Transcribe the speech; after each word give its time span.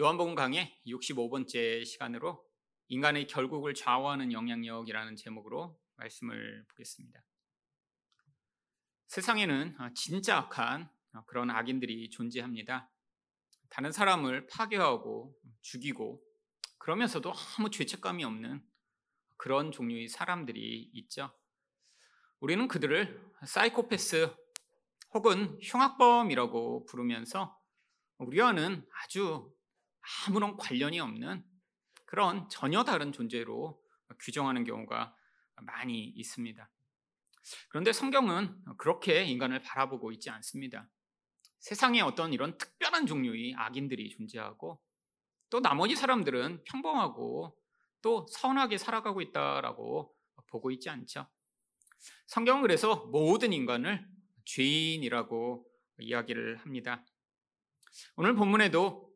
요한복음 0.00 0.34
강의 0.34 0.74
65번째 0.86 1.84
시간으로 1.84 2.42
인간의 2.88 3.26
결국을 3.26 3.74
좌우하는 3.74 4.32
영향력이라는 4.32 5.16
제목으로 5.16 5.78
말씀을 5.96 6.64
보겠습니다. 6.68 7.22
세상에는 9.08 9.76
진짜 9.94 10.38
악한 10.38 10.90
그런 11.26 11.50
악인들이 11.50 12.08
존재합니다. 12.08 12.90
다른 13.68 13.92
사람을 13.92 14.46
파괴하고 14.46 15.38
죽이고 15.60 16.22
그러면서도 16.78 17.30
아무 17.58 17.68
죄책감이 17.68 18.24
없는 18.24 18.66
그런 19.36 19.72
종류의 19.72 20.08
사람들이 20.08 20.90
있죠. 20.94 21.38
우리는 22.40 22.66
그들을 22.66 23.30
사이코패스 23.44 24.34
혹은 25.12 25.58
흉악범이라고 25.60 26.86
부르면서 26.86 27.60
우리와는 28.16 28.88
아주 29.02 29.54
아무런 30.26 30.56
관련이 30.56 31.00
없는 31.00 31.44
그런 32.06 32.48
전혀 32.48 32.84
다른 32.84 33.12
존재로 33.12 33.80
규정하는 34.20 34.64
경우가 34.64 35.16
많이 35.62 36.04
있습니다. 36.04 36.70
그런데 37.68 37.92
성경은 37.92 38.64
그렇게 38.78 39.24
인간을 39.24 39.62
바라보고 39.62 40.12
있지 40.12 40.30
않습니다. 40.30 40.88
세상에 41.58 42.00
어떤 42.00 42.32
이런 42.32 42.58
특별한 42.58 43.06
종류의 43.06 43.54
악인들이 43.56 44.10
존재하고 44.10 44.80
또 45.48 45.60
나머지 45.60 45.94
사람들은 45.94 46.64
평범하고 46.64 47.56
또 48.00 48.26
선하게 48.30 48.78
살아가고 48.78 49.20
있다라고 49.20 50.14
보고 50.48 50.70
있지 50.70 50.90
않죠. 50.90 51.26
성경은 52.26 52.62
그래서 52.62 53.06
모든 53.12 53.52
인간을 53.52 54.06
죄인이라고 54.44 55.66
이야기를 56.00 56.56
합니다. 56.58 57.04
오늘 58.16 58.34
본문에도 58.34 59.11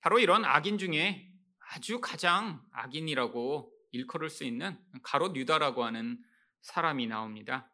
바로 0.00 0.18
이런 0.18 0.44
악인 0.44 0.78
중에 0.78 1.30
아주 1.58 2.00
가장 2.00 2.64
악인이라고 2.72 3.72
일컬을 3.92 4.30
수 4.30 4.44
있는 4.44 4.78
가롯 5.02 5.36
유다라고 5.36 5.84
하는 5.84 6.22
사람이 6.62 7.06
나옵니다. 7.06 7.70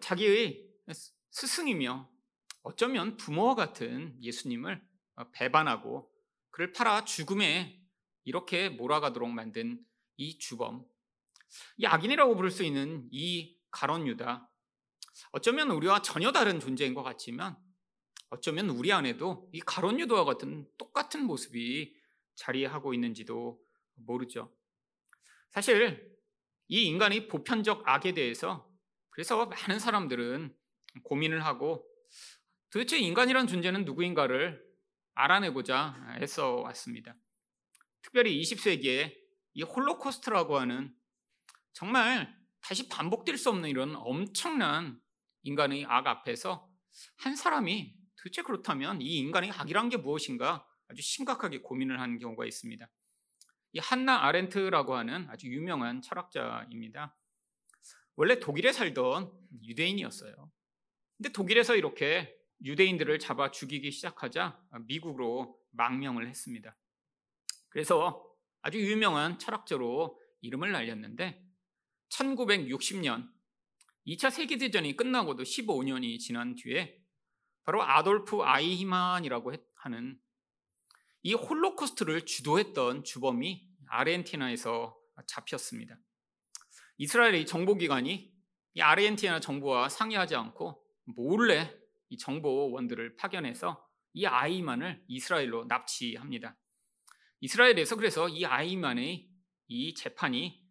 자기의 0.00 0.66
스승이며 1.30 2.10
어쩌면 2.62 3.16
부모와 3.16 3.54
같은 3.54 4.16
예수님을 4.22 4.82
배반하고 5.32 6.10
그를 6.50 6.72
팔아 6.72 7.04
죽음에 7.04 7.80
이렇게 8.24 8.68
몰아가도록 8.68 9.28
만든 9.30 9.84
이 10.16 10.38
주범, 10.38 10.84
이 11.76 11.86
악인이라고 11.86 12.36
부를 12.36 12.50
수 12.50 12.62
있는 12.62 13.08
이 13.10 13.58
가론 13.70 14.06
유다, 14.06 14.48
어쩌면 15.32 15.70
우리와 15.70 16.02
전혀 16.02 16.30
다른 16.30 16.60
존재인 16.60 16.94
것 16.94 17.02
같지만 17.02 17.56
어쩌면 18.32 18.70
우리 18.70 18.90
안에도 18.92 19.46
이 19.52 19.60
가론 19.60 20.00
유도와 20.00 20.24
같은 20.24 20.66
똑같은 20.78 21.24
모습이 21.24 21.94
자리하고 22.34 22.94
있는지도 22.94 23.60
모르죠. 23.94 24.50
사실 25.50 26.10
이 26.68 26.84
인간의 26.84 27.28
보편적 27.28 27.86
악에 27.86 28.14
대해서 28.14 28.66
그래서 29.10 29.44
많은 29.44 29.78
사람들은 29.78 30.56
고민을 31.04 31.44
하고 31.44 31.86
도대체 32.70 32.98
인간이란 32.98 33.46
존재는 33.46 33.84
누구인가를 33.84 34.64
알아내고자 35.12 36.16
애써 36.22 36.54
왔습니다. 36.54 37.14
특별히 38.00 38.40
20세기에 38.40 39.14
이 39.52 39.62
홀로코스트라고 39.62 40.58
하는 40.58 40.94
정말 41.74 42.34
다시 42.62 42.88
반복될 42.88 43.36
수 43.36 43.50
없는 43.50 43.68
이런 43.68 43.94
엄청난 43.94 44.98
인간의 45.42 45.84
악 45.84 46.06
앞에서 46.06 46.66
한 47.18 47.36
사람이 47.36 48.01
도대체 48.22 48.42
그렇다면 48.42 49.02
이 49.02 49.18
인간의 49.18 49.50
악이란 49.50 49.88
게 49.88 49.96
무엇인가 49.96 50.64
아주 50.88 51.02
심각하게 51.02 51.60
고민을 51.60 52.00
하는 52.00 52.18
경우가 52.18 52.46
있습니다. 52.46 52.88
이 53.72 53.78
한나 53.80 54.24
아렌트라고 54.24 54.94
하는 54.94 55.28
아주 55.28 55.48
유명한 55.48 56.02
철학자입니다. 56.02 57.16
원래 58.14 58.38
독일에 58.38 58.72
살던 58.72 59.32
유대인이었어요. 59.64 60.52
근데 61.16 61.32
독일에서 61.32 61.74
이렇게 61.74 62.38
유대인들을 62.64 63.18
잡아 63.18 63.50
죽이기 63.50 63.90
시작하자 63.90 64.60
미국으로 64.86 65.58
망명을 65.70 66.28
했습니다. 66.28 66.76
그래서 67.70 68.24
아주 68.60 68.78
유명한 68.78 69.38
철학자로 69.40 70.20
이름을 70.42 70.70
날렸는데 70.70 71.42
1960년 72.10 73.28
2차 74.06 74.30
세계대전이 74.30 74.96
끝나고도 74.96 75.42
15년이 75.42 76.18
지난 76.20 76.54
뒤에 76.54 77.01
바로 77.64 77.82
아돌프 77.82 78.42
아이히만이라고 78.42 79.52
하는 79.74 80.18
이 81.22 81.34
홀로코스트를 81.34 82.26
주도했던 82.26 83.04
주범이 83.04 83.68
아르헨티나에서 83.88 84.96
잡혔습니다. 85.26 85.96
이스라엘의 86.98 87.46
정보기관이 87.46 88.32
이 88.74 88.80
아르헨티나 88.80 89.40
정부와 89.40 89.88
상의하지 89.88 90.34
않고 90.34 90.82
몰래 91.04 91.72
이 92.08 92.18
정보원들을 92.18 93.16
파견해서 93.16 93.88
이 94.14 94.26
아이만을 94.26 95.04
이스라엘로 95.08 95.64
납치합니다. 95.64 96.56
이스라엘에서 97.40 97.96
그래서 97.96 98.28
이 98.28 98.44
아이만의 98.44 99.28
이 99.68 99.94
재판이 99.94 100.62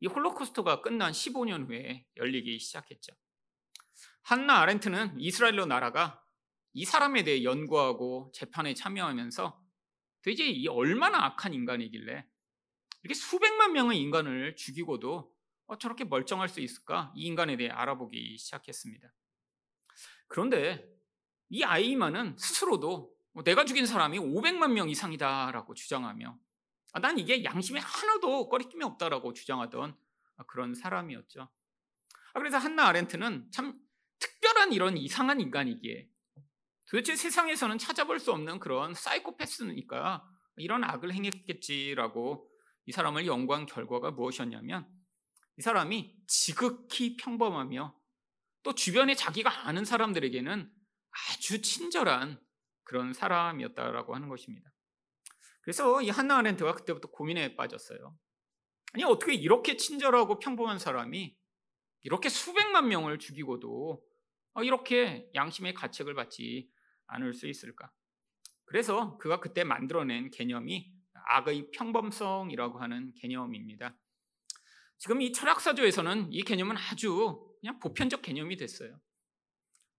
이 0.00 0.06
홀로코스트가 0.06 0.82
끝난 0.82 1.12
15년 1.12 1.68
후에 1.68 2.06
열리기 2.16 2.58
시작했죠. 2.58 3.12
한나 4.22 4.60
아렌트는 4.60 5.18
이스라엘로 5.20 5.66
나라가 5.66 6.22
이 6.76 6.84
사람에 6.84 7.24
대해 7.24 7.42
연구하고 7.42 8.30
재판에 8.34 8.74
참여하면서 8.74 9.64
도대체 10.20 10.44
이 10.44 10.68
얼마나 10.68 11.24
악한 11.24 11.54
인간이길래 11.54 12.26
이렇게 13.02 13.14
수백만 13.14 13.72
명의 13.72 13.98
인간을 13.98 14.56
죽이고도 14.56 15.34
어, 15.68 15.78
저렇게 15.78 16.04
멀쩡할 16.04 16.50
수 16.50 16.60
있을까? 16.60 17.14
이 17.16 17.24
인간에 17.24 17.56
대해 17.56 17.70
알아보기 17.70 18.36
시작했습니다. 18.36 19.10
그런데 20.28 20.86
이 21.48 21.64
아이만은 21.64 22.36
스스로도 22.36 23.10
뭐 23.32 23.42
내가 23.42 23.64
죽인 23.64 23.86
사람이 23.86 24.18
500만 24.18 24.72
명 24.72 24.90
이상이다라고 24.90 25.72
주장하며 25.72 26.38
아, 26.92 27.00
난 27.00 27.18
이게 27.18 27.42
양심에 27.42 27.80
하나도 27.80 28.50
꺼리낌이 28.50 28.84
없다라고 28.84 29.32
주장하던 29.32 29.96
그런 30.46 30.74
사람이었죠. 30.74 31.40
아, 31.40 32.38
그래서 32.38 32.58
한나 32.58 32.86
아렌트는 32.88 33.50
참 33.50 33.80
특별한 34.18 34.74
이런 34.74 34.98
이상한 34.98 35.40
인간이기에 35.40 36.10
도대체 36.88 37.16
세상에서는 37.16 37.78
찾아볼 37.78 38.20
수 38.20 38.32
없는 38.32 38.60
그런 38.60 38.94
사이코패스니까 38.94 40.24
이런 40.56 40.84
악을 40.84 41.12
행했겠지라고 41.12 42.50
이 42.86 42.92
사람을 42.92 43.26
연구한 43.26 43.66
결과가 43.66 44.12
무엇이었냐면 44.12 44.88
이 45.58 45.62
사람이 45.62 46.14
지극히 46.26 47.16
평범하며 47.16 47.94
또 48.62 48.74
주변에 48.74 49.14
자기가 49.14 49.66
아는 49.66 49.84
사람들에게는 49.84 50.70
아주 51.10 51.62
친절한 51.62 52.40
그런 52.84 53.12
사람이었다라고 53.12 54.14
하는 54.14 54.28
것입니다. 54.28 54.70
그래서 55.62 56.00
이 56.02 56.10
한나 56.10 56.38
아렌트가 56.38 56.72
그때부터 56.72 57.10
고민에 57.10 57.56
빠졌어요. 57.56 58.16
아니 58.92 59.02
어떻게 59.02 59.34
이렇게 59.34 59.76
친절하고 59.76 60.38
평범한 60.38 60.78
사람이 60.78 61.36
이렇게 62.02 62.28
수백만 62.28 62.88
명을 62.88 63.18
죽이고도 63.18 64.02
어, 64.54 64.62
이렇게 64.62 65.28
양심의 65.34 65.74
가책을 65.74 66.14
받지 66.14 66.70
않을 67.08 67.34
수 67.34 67.46
있을까? 67.46 67.92
그래서 68.64 69.16
그가 69.18 69.40
그때 69.40 69.64
만들어낸 69.64 70.30
개념이 70.30 70.92
악의 71.28 71.70
평범성이라고 71.72 72.78
하는 72.78 73.12
개념입니다. 73.14 73.96
지금 74.98 75.20
이 75.20 75.32
철학사조에서는 75.32 76.32
이 76.32 76.42
개념은 76.42 76.76
아주 76.76 77.54
그냥 77.60 77.78
보편적 77.80 78.22
개념이 78.22 78.56
됐어요. 78.56 79.00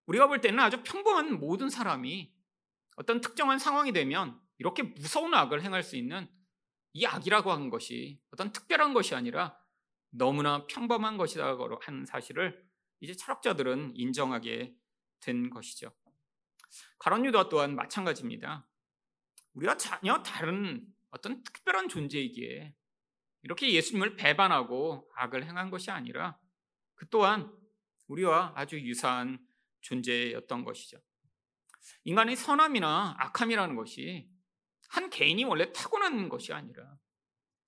우리가 0.07 0.27
볼 0.27 0.41
때는 0.41 0.59
아주 0.59 0.81
평범한 0.83 1.39
모든 1.39 1.69
사람이 1.69 2.33
어떤 2.95 3.21
특정한 3.21 3.59
상황이 3.59 3.91
되면 3.91 4.39
이렇게 4.57 4.83
무서운 4.83 5.33
악을 5.33 5.61
행할 5.63 5.83
수 5.83 5.95
있는 5.97 6.27
이 6.93 7.05
악이라고 7.05 7.51
하는 7.51 7.69
것이 7.69 8.19
어떤 8.31 8.51
특별한 8.51 8.93
것이 8.93 9.13
아니라 9.13 9.57
너무나 10.09 10.65
평범한 10.65 11.17
것이라고 11.17 11.77
하는 11.81 12.05
사실을 12.05 12.65
이제 12.99 13.13
철학자들은 13.13 13.93
인정하게 13.95 14.75
된 15.19 15.49
것이죠. 15.49 15.91
가론 16.99 17.25
유다 17.25 17.49
또한 17.49 17.75
마찬가지입니다. 17.75 18.67
우리가 19.53 19.77
전혀 19.77 20.21
다른 20.23 20.85
어떤 21.09 21.43
특별한 21.43 21.89
존재이기에 21.89 22.73
이렇게 23.43 23.71
예수님을 23.71 24.15
배반하고 24.15 25.09
악을 25.15 25.45
행한 25.45 25.69
것이 25.69 25.91
아니라 25.91 26.37
그 26.95 27.07
또한 27.09 27.51
우리와 28.07 28.53
아주 28.55 28.79
유사한 28.79 29.39
존재였던 29.81 30.63
것이죠. 30.63 30.97
인간의 32.03 32.35
선함이나 32.35 33.15
악함이라는 33.19 33.75
것이 33.75 34.29
한 34.89 35.09
개인이 35.09 35.43
원래 35.45 35.71
타고난 35.71 36.29
것이 36.29 36.53
아니라 36.53 36.97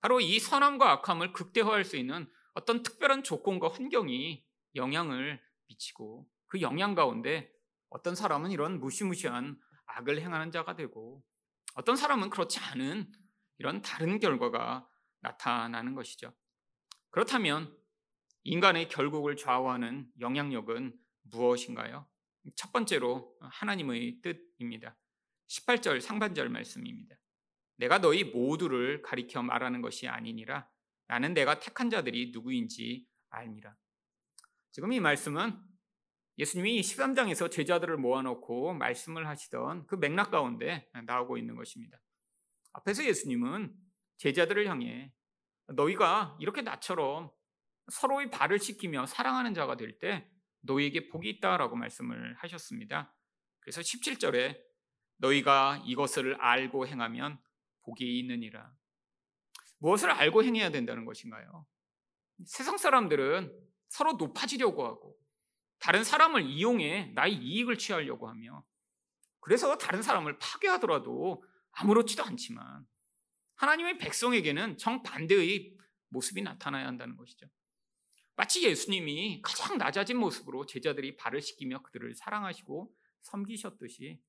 바로 0.00 0.20
이 0.20 0.38
선함과 0.38 0.90
악함을 0.92 1.32
극대화할 1.32 1.84
수 1.84 1.96
있는 1.96 2.30
어떤 2.54 2.82
특별한 2.82 3.22
조건과 3.22 3.68
환경이 3.68 4.44
영향을 4.74 5.40
미치고 5.68 6.28
그 6.46 6.60
영향 6.60 6.94
가운데 6.94 7.52
어떤 7.90 8.14
사람은 8.14 8.50
이런 8.50 8.80
무시무시한 8.80 9.58
악을 9.86 10.20
행하는 10.20 10.50
자가 10.50 10.76
되고 10.76 11.22
어떤 11.74 11.96
사람은 11.96 12.30
그렇지 12.30 12.58
않은 12.60 13.10
이런 13.58 13.82
다른 13.82 14.18
결과가 14.18 14.88
나타나는 15.20 15.94
것이죠. 15.94 16.32
그렇다면 17.10 17.76
인간의 18.44 18.88
결국을 18.88 19.36
좌우하는 19.36 20.10
영향력은 20.20 20.96
무엇인가요? 21.22 22.08
첫 22.56 22.72
번째로 22.72 23.36
하나님의 23.40 24.20
뜻입니다. 24.22 24.96
18절 25.48 26.00
상반절 26.00 26.48
말씀입니다. 26.48 27.16
내가 27.76 27.98
너희 27.98 28.24
모두를 28.24 29.02
가리켜 29.02 29.42
말하는 29.42 29.82
것이 29.82 30.08
아니니라 30.08 30.68
나는 31.06 31.34
내가 31.34 31.58
택한 31.58 31.90
자들이 31.90 32.30
누구인지 32.32 33.06
알니라. 33.30 33.76
지금 34.70 34.92
이 34.92 35.00
말씀은 35.00 35.69
예수님이 36.40 36.80
13장에서 36.80 37.50
제자들을 37.50 37.98
모아놓고 37.98 38.72
말씀을 38.72 39.28
하시던 39.28 39.86
그 39.86 39.96
맥락 39.96 40.30
가운데 40.30 40.88
나오고 41.04 41.36
있는 41.36 41.54
것입니다. 41.54 42.00
앞에서 42.72 43.04
예수님은 43.04 43.76
제자들을 44.16 44.66
향해 44.66 45.12
너희가 45.66 46.38
이렇게 46.40 46.62
나처럼 46.62 47.30
서로의 47.90 48.30
발을 48.30 48.58
씻기며 48.58 49.04
사랑하는 49.04 49.52
자가 49.52 49.76
될 49.76 49.98
때 49.98 50.30
너희에게 50.62 51.08
복이 51.08 51.28
있다라고 51.28 51.76
말씀을 51.76 52.34
하셨습니다. 52.38 53.14
그래서 53.60 53.82
17절에 53.82 54.58
너희가 55.18 55.82
이것을 55.84 56.36
알고 56.36 56.86
행하면 56.86 57.38
복이 57.82 58.18
있느니라. 58.20 58.72
무엇을 59.78 60.10
알고 60.10 60.42
행해야 60.42 60.70
된다는 60.70 61.04
것인가요? 61.04 61.66
세상 62.46 62.78
사람들은 62.78 63.54
서로 63.88 64.14
높아지려고 64.14 64.86
하고 64.86 65.19
다른 65.80 66.04
사람을 66.04 66.42
이용해 66.42 67.12
나의 67.14 67.34
이익을 67.34 67.78
취하려고 67.78 68.28
하며 68.28 68.64
그래서 69.40 69.76
다른 69.78 70.02
사람을 70.02 70.38
파괴하더라도 70.38 71.42
아무렇지도 71.72 72.22
않지만 72.22 72.86
하나님의 73.56 73.98
백성에게는 73.98 74.76
정반대의 74.78 75.76
모습이 76.08 76.42
나타나야 76.42 76.86
한다는 76.86 77.16
것이죠. 77.16 77.46
마치 78.36 78.64
예수님이 78.64 79.42
가장 79.42 79.76
낮아진 79.78 80.18
모습으로 80.18 80.66
제자들이 80.66 81.16
발을 81.16 81.40
씻기며 81.40 81.82
그들을 81.82 82.14
사랑하시고 82.14 82.90
섬기셨듯이 83.22 84.20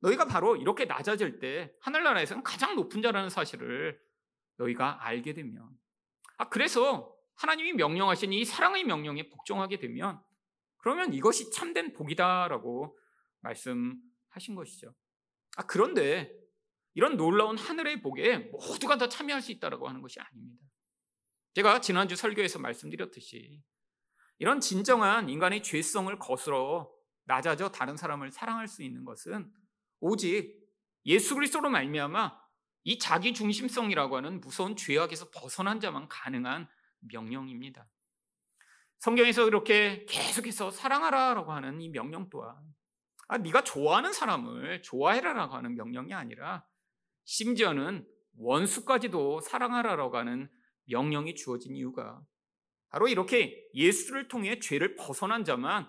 너희가 0.00 0.26
바로 0.26 0.56
이렇게 0.56 0.84
낮아질 0.84 1.38
때 1.38 1.72
하늘나라에서는 1.80 2.42
가장 2.42 2.76
높은 2.76 3.02
자라는 3.02 3.30
사실을 3.30 4.00
너희가 4.56 5.04
알게 5.04 5.34
되면 5.34 5.68
아 6.36 6.48
그래서 6.48 7.14
하나님이 7.36 7.72
명령하신 7.72 8.32
이 8.32 8.44
사랑의 8.44 8.84
명령에 8.84 9.28
복종하게 9.28 9.78
되면 9.78 10.22
그러면 10.78 11.12
이것이 11.12 11.50
참된 11.50 11.92
복이다라고 11.92 12.98
말씀하신 13.40 14.54
것이죠. 14.54 14.94
아 15.56 15.66
그런데 15.66 16.32
이런 16.94 17.16
놀라운 17.16 17.56
하늘의 17.56 18.02
복에 18.02 18.38
모두가 18.38 18.96
다 18.96 19.08
참여할 19.08 19.42
수 19.42 19.52
있다라고 19.52 19.88
하는 19.88 20.00
것이 20.00 20.18
아닙니다. 20.20 20.64
제가 21.54 21.80
지난주 21.80 22.16
설교에서 22.16 22.58
말씀드렸듯이 22.58 23.62
이런 24.38 24.60
진정한 24.60 25.28
인간의 25.28 25.62
죄성을 25.62 26.16
거스러 26.18 26.90
낮아져 27.24 27.70
다른 27.70 27.96
사람을 27.96 28.30
사랑할 28.30 28.68
수 28.68 28.82
있는 28.82 29.04
것은 29.04 29.52
오직 30.00 30.56
예수 31.06 31.34
그리스도로 31.34 31.70
말미암아 31.70 32.38
이 32.84 32.98
자기 32.98 33.34
중심성이라고 33.34 34.16
하는 34.16 34.40
무서운 34.40 34.76
죄악에서 34.76 35.30
벗어난 35.30 35.80
자만 35.80 36.08
가능한 36.08 36.68
명령입니다. 37.00 37.86
성경에서 38.98 39.46
이렇게 39.46 40.04
계속해서 40.06 40.70
사랑하라라고 40.70 41.52
하는 41.52 41.80
이 41.80 41.88
명령 41.88 42.28
또한 42.30 42.56
아, 43.28 43.38
네가 43.38 43.62
좋아하는 43.62 44.12
사람을 44.12 44.82
좋아해라라고 44.82 45.54
하는 45.54 45.74
명령이 45.74 46.14
아니라 46.14 46.66
심지어는 47.24 48.06
원수까지도 48.38 49.40
사랑하라라고 49.40 50.16
하는 50.16 50.50
명령이 50.86 51.34
주어진 51.34 51.76
이유가 51.76 52.22
바로 52.88 53.06
이렇게 53.06 53.68
예수를 53.74 54.28
통해 54.28 54.58
죄를 54.58 54.96
벗어난 54.96 55.44
자만 55.44 55.86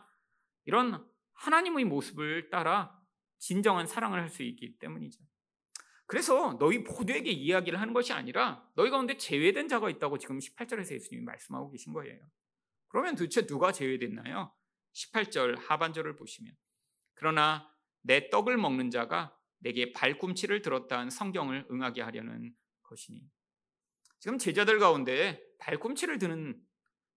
이런 0.66 1.06
하나님의 1.34 1.86
모습을 1.86 2.50
따라 2.50 2.94
진정한 3.38 3.88
사랑을 3.88 4.20
할 4.20 4.30
수 4.30 4.44
있기 4.44 4.78
때문이죠. 4.78 5.24
그래서 6.06 6.58
너희 6.60 6.80
모두에게 6.80 7.32
이야기를 7.32 7.80
하는 7.80 7.94
것이 7.94 8.12
아니라 8.12 8.68
너희 8.76 8.90
가운데 8.90 9.16
제외된 9.16 9.68
자가 9.68 9.90
있다고 9.90 10.18
지금 10.18 10.40
18절에서 10.40 10.94
예수님이 10.94 11.24
말씀하고 11.24 11.72
계신 11.72 11.94
거예요. 11.94 12.20
그러면 12.90 13.16
도대체 13.16 13.46
누가 13.46 13.72
제외됐나요? 13.72 14.54
18절 14.94 15.58
하반절을 15.60 16.16
보시면 16.16 16.54
그러나 17.14 17.72
내 18.02 18.30
떡을 18.30 18.58
먹는 18.58 18.90
자가 18.92 19.36
내게 19.60 19.92
발꿈치를 19.94 20.62
들었다는 20.62 21.10
성경을 21.10 21.68
응하게 21.72 22.02
하려는 22.02 22.54
것이니 22.84 23.30
지금 24.20 24.38
제자들 24.38 24.80
가운데 24.80 25.42
발꿈치를 25.60 26.18
드는 26.18 26.62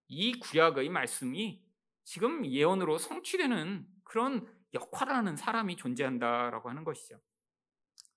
이 0.08 0.38
구약의 0.38 0.88
말씀이 0.88 1.64
지금 2.04 2.44
예언으로 2.44 2.98
성취되는 2.98 3.86
그런 4.04 4.46
역할을 4.74 5.14
하는 5.14 5.36
사람이 5.36 5.76
존재한다라고 5.76 6.68
하는 6.68 6.84
것이죠. 6.84 7.20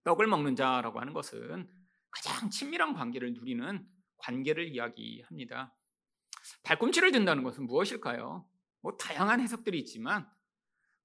떡을 0.03 0.27
먹는 0.27 0.55
자라고 0.55 0.99
하는 0.99 1.13
것은 1.13 1.69
가장 2.11 2.49
친밀한 2.49 2.93
관계를 2.93 3.33
누리는 3.33 3.87
관계를 4.17 4.67
이야기합니다. 4.67 5.75
발꿈치를 6.63 7.11
든다는 7.11 7.43
것은 7.43 7.65
무엇일까요? 7.65 8.47
뭐 8.81 8.97
다양한 8.97 9.39
해석들이 9.39 9.79
있지만 9.79 10.29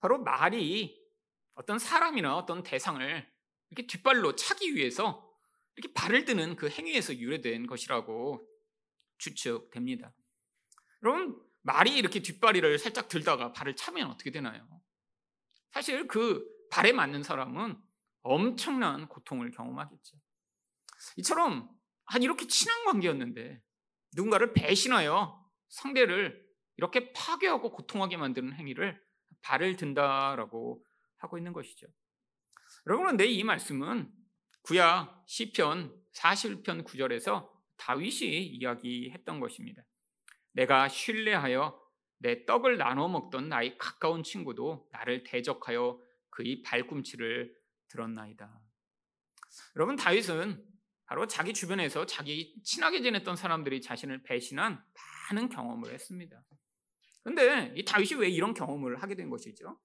바로 0.00 0.22
말이 0.22 1.00
어떤 1.54 1.78
사람이나 1.78 2.36
어떤 2.36 2.62
대상을 2.62 3.30
이렇게 3.70 3.86
뒷발로 3.86 4.36
차기 4.36 4.74
위해서 4.74 5.30
이렇게 5.76 5.92
발을 5.94 6.24
드는 6.24 6.56
그 6.56 6.68
행위에서 6.68 7.14
유래된 7.14 7.66
것이라고 7.66 8.46
추측됩니다. 9.18 10.12
여러분 11.02 11.40
말이 11.62 11.96
이렇게 11.96 12.20
뒷발이를 12.20 12.78
살짝 12.78 13.08
들다가 13.08 13.52
발을 13.52 13.76
차면 13.76 14.10
어떻게 14.10 14.30
되나요? 14.30 14.66
사실 15.70 16.06
그 16.06 16.46
발에 16.70 16.92
맞는 16.92 17.22
사람은 17.22 17.80
엄청난 18.22 19.08
고통을 19.08 19.50
경험하겠죠. 19.50 20.18
이처럼 21.16 21.70
한 22.04 22.22
이렇게 22.22 22.46
친한 22.46 22.84
관계였는데 22.84 23.62
누군가를 24.14 24.52
배신하여 24.52 25.40
상대를 25.68 26.48
이렇게 26.76 27.12
파괴하고 27.12 27.70
고통하게 27.70 28.16
만드는 28.16 28.54
행위를 28.54 29.00
발을 29.42 29.76
든다라고 29.76 30.84
하고 31.18 31.38
있는 31.38 31.52
것이죠. 31.52 31.86
여러분 32.86 33.04
그런데 33.04 33.26
이 33.26 33.44
말씀은 33.44 34.10
구약 34.62 35.24
시편 35.26 35.94
41편 36.12 36.84
9절에서 36.84 37.50
다윗이 37.76 38.46
이야기했던 38.46 39.40
것입니다. 39.40 39.82
내가 40.52 40.88
신뢰하여 40.88 41.80
내 42.18 42.44
떡을 42.44 42.76
나눠 42.76 43.08
먹던 43.08 43.48
나의 43.48 43.78
가까운 43.78 44.22
친구도 44.22 44.88
나를 44.92 45.24
대적하여 45.24 46.00
그의 46.30 46.62
발꿈치를 46.62 47.54
들었나이다. 47.88 48.60
여러분 49.76 49.96
다윗은 49.96 50.69
바로 51.10 51.26
자기 51.26 51.52
주변에서 51.52 52.06
자기 52.06 52.54
친하게 52.62 53.02
지냈던 53.02 53.34
사람들이 53.34 53.80
자신을 53.80 54.22
배신한 54.22 54.80
많은 55.32 55.48
경험을 55.48 55.92
했습니다. 55.92 56.40
근데 57.24 57.74
이 57.74 57.84
다윗이 57.84 58.20
왜 58.20 58.28
이런 58.28 58.54
경험을 58.54 59.02
하게 59.02 59.16
된 59.16 59.28
것이죠? 59.28 59.76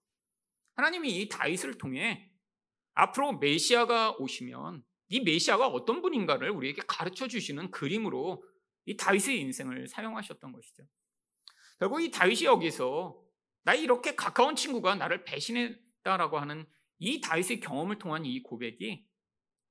하나님이 0.75 1.19
이 1.19 1.27
다윗을 1.27 1.79
통해 1.79 2.31
앞으로 2.93 3.39
메시아가 3.39 4.11
오시면 4.19 4.83
이 5.07 5.21
메시아가 5.21 5.67
어떤 5.67 6.03
분인가를 6.03 6.51
우리에게 6.51 6.83
가르쳐 6.87 7.27
주시는 7.27 7.71
그림으로 7.71 8.43
이 8.85 8.95
다윗의 8.95 9.39
인생을 9.39 9.87
사용하셨던 9.87 10.51
것이죠. 10.51 10.83
결국 11.79 12.01
이 12.01 12.11
다윗이 12.11 12.43
여기서 12.43 13.19
나 13.63 13.73
이렇게 13.73 14.13
가까운 14.13 14.55
친구가 14.55 14.93
나를 14.93 15.23
배신했다라고 15.23 16.37
하는 16.37 16.67
이 16.99 17.19
다윗의 17.19 17.61
경험을 17.61 17.97
통한 17.97 18.25
이 18.27 18.43
고백이 18.43 19.07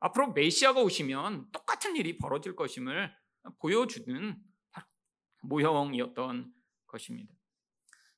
앞으로 0.04 0.32
메시아가 0.32 0.82
오시면 0.82 1.50
똑같은 1.50 1.96
일이 1.96 2.18
벌어질 2.18 2.54
것임을 2.54 3.10
보여주는 3.58 4.36
모형이었던 5.44 6.52
것입니다. 6.86 7.32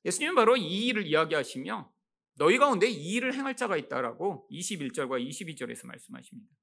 예수님은 0.03 0.35
바로 0.35 0.57
이 0.57 0.87
일을 0.87 1.07
이야기하시며 1.07 1.89
너희 2.35 2.57
가운데 2.57 2.89
이 2.89 3.13
일을 3.13 3.33
행할 3.33 3.55
자가 3.55 3.77
있다라고 3.77 4.49
21절과 4.51 5.25
22절에서 5.29 5.87
말씀하십니다. 5.87 6.53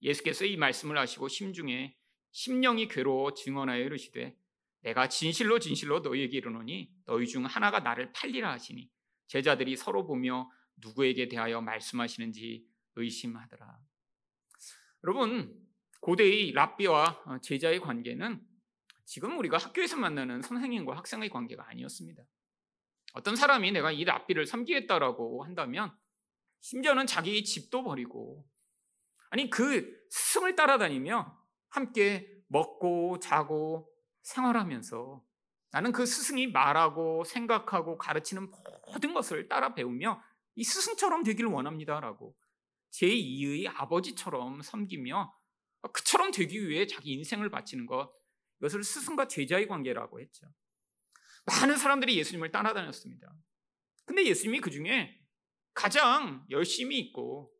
예수께서 0.00 0.44
이 0.44 0.56
말씀을 0.56 0.96
하시고 0.96 1.26
심중에 1.26 1.96
심령이 2.30 2.86
괴로워 2.86 3.34
증언하여 3.34 3.82
이르시되 3.82 4.38
내가 4.82 5.08
진실로 5.08 5.58
진실로 5.58 6.00
너희에게 6.00 6.36
이르노니 6.36 6.94
너희 7.04 7.26
중 7.26 7.46
하나가 7.46 7.80
나를 7.80 8.12
팔리라 8.12 8.52
하시니 8.52 8.88
제자들이 9.26 9.76
서로 9.76 10.06
보며 10.06 10.48
누구에게 10.76 11.28
대하여 11.28 11.60
말씀하시는지 11.62 12.64
의심하더라. 12.94 13.87
여러분 15.04 15.54
고대의 16.00 16.52
랍비와 16.52 17.40
제자의 17.42 17.80
관계는 17.80 18.40
지금 19.04 19.38
우리가 19.38 19.56
학교에서 19.56 19.96
만나는 19.96 20.42
선생님과 20.42 20.96
학생의 20.96 21.30
관계가 21.30 21.66
아니었습니다. 21.68 22.22
어떤 23.14 23.36
사람이 23.36 23.72
내가 23.72 23.90
이 23.90 24.04
랍비를 24.04 24.46
섬기겠다라고 24.46 25.44
한다면 25.44 25.96
심지어는 26.60 27.06
자기 27.06 27.42
집도 27.44 27.82
버리고 27.82 28.46
아니 29.30 29.50
그 29.50 30.06
스승을 30.10 30.56
따라다니며 30.56 31.38
함께 31.68 32.28
먹고 32.48 33.18
자고 33.18 33.90
생활하면서 34.22 35.24
나는 35.70 35.92
그 35.92 36.06
스승이 36.06 36.48
말하고 36.48 37.24
생각하고 37.24 37.98
가르치는 37.98 38.50
모든 38.86 39.14
것을 39.14 39.48
따라 39.48 39.74
배우며 39.74 40.22
이 40.54 40.64
스승처럼 40.64 41.24
되기를 41.24 41.50
원합니다라고 41.50 42.34
제2의 42.92 43.70
아버지처럼 43.74 44.62
섬기며 44.62 45.34
그처럼 45.92 46.30
되기 46.30 46.68
위해 46.68 46.86
자기 46.86 47.12
인생을 47.12 47.50
바치는 47.50 47.86
것 47.86 48.12
이것을 48.60 48.82
스승과 48.82 49.28
제자의 49.28 49.68
관계라고 49.68 50.20
했죠. 50.20 50.46
많은 51.46 51.76
사람들이 51.76 52.18
예수님을 52.18 52.50
따라다녔습니다. 52.50 53.32
근데 54.04 54.24
예수님이 54.24 54.60
그 54.60 54.70
중에 54.70 55.18
가장 55.74 56.44
열심히 56.50 56.98
있고 56.98 57.52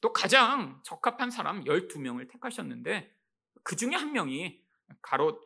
또 0.00 0.12
가장 0.12 0.80
적합한 0.84 1.30
사람 1.30 1.64
12명을 1.64 2.30
택하셨는데 2.30 3.14
그 3.62 3.76
중에 3.76 3.94
한 3.94 4.12
명이 4.12 4.62
가롯 5.02 5.40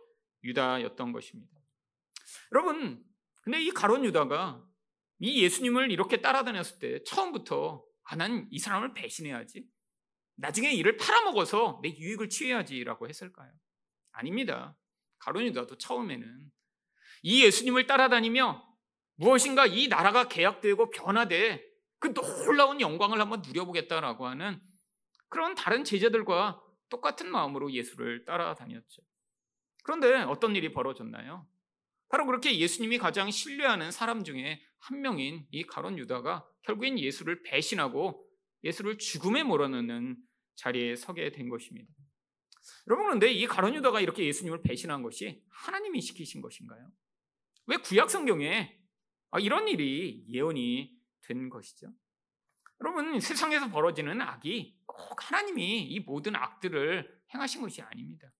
유다였던 0.45 1.13
것입니다. 1.13 1.53
여러분, 2.53 3.05
근데 3.43 3.61
이 3.61 3.71
가롯 3.71 4.05
유다가 4.05 4.65
이 5.19 5.43
예수님을 5.43 5.91
이렇게 5.91 6.21
따라다녔을 6.21 6.79
때 6.79 7.03
처음부터 7.05 7.85
아, 8.05 8.17
난 8.17 8.49
이 8.51 8.59
사람을 8.59 8.95
배신해야지. 8.95 9.67
나중에 10.37 10.73
이를 10.73 10.97
팔아먹어서 10.97 11.81
내 11.83 11.91
유익을 11.91 12.29
취해야지라고 12.29 13.09
했을까요? 13.09 13.53
아닙니다. 14.13 14.77
가롯 15.19 15.43
유다도 15.45 15.79
처음에는 15.79 16.51
이 17.23 17.45
예수님을 17.45 17.87
따라다니며 17.87 18.65
무엇인가 19.17 19.67
이 19.67 19.89
나라가 19.89 20.29
계약되고 20.29 20.91
변화돼 20.91 21.65
그 21.99 22.13
놀라운 22.13 22.81
영광을 22.81 23.21
한번 23.21 23.43
누려보겠다라고 23.43 24.27
하는 24.27 24.61
그런 25.29 25.55
다른 25.55 25.85
제자들과 25.85 26.61
똑같은 26.91 27.31
마음으로 27.31 27.73
예수를 27.73 28.25
따라다녔죠. 28.25 29.03
그런데 29.85 30.15
어떤 30.23 30.55
일이 30.57 30.73
벌어졌나요? 30.73 31.47
바로 32.15 32.27
그렇게 32.27 32.57
예수님이 32.61 32.99
가장 32.99 33.29
신뢰하는 33.29 33.91
사람 33.91 34.23
중에 34.23 34.63
한 34.79 35.01
명인 35.01 35.49
이 35.51 35.65
가론 35.65 35.99
유다가 35.99 36.49
결국엔 36.63 36.97
예수를 36.97 37.43
배신하고 37.43 38.25
예수를 38.63 38.99
죽음에 38.99 39.43
몰아넣는 39.43 40.17
자리에 40.55 40.95
서게 40.95 41.33
된 41.33 41.49
것입니다. 41.49 41.93
여러분 42.87 43.07
그런데 43.07 43.33
이 43.33 43.49
가론 43.49 43.75
유다가 43.75 44.01
이렇게 44.01 44.25
예수님을 44.27 44.63
배신한 44.63 45.03
것이 45.03 45.43
하나님이 45.51 46.01
시키신 46.01 46.41
것인가요? 46.41 46.89
왜 47.67 47.79
구약 47.79 48.09
성경에 48.09 48.79
아, 49.33 49.41
이런 49.41 49.67
일이 49.67 50.25
예언이 50.29 50.97
된 51.23 51.49
것이죠? 51.49 51.93
여러분 52.81 53.19
세상에서 53.19 53.71
벌어지는 53.71 54.21
악이 54.21 54.79
꼭 54.87 55.33
하나님이 55.33 55.83
이 55.83 55.99
모든 55.99 56.37
악들을 56.37 57.23
행하신 57.35 57.61
것이 57.61 57.83
아닙니다. 57.83 58.33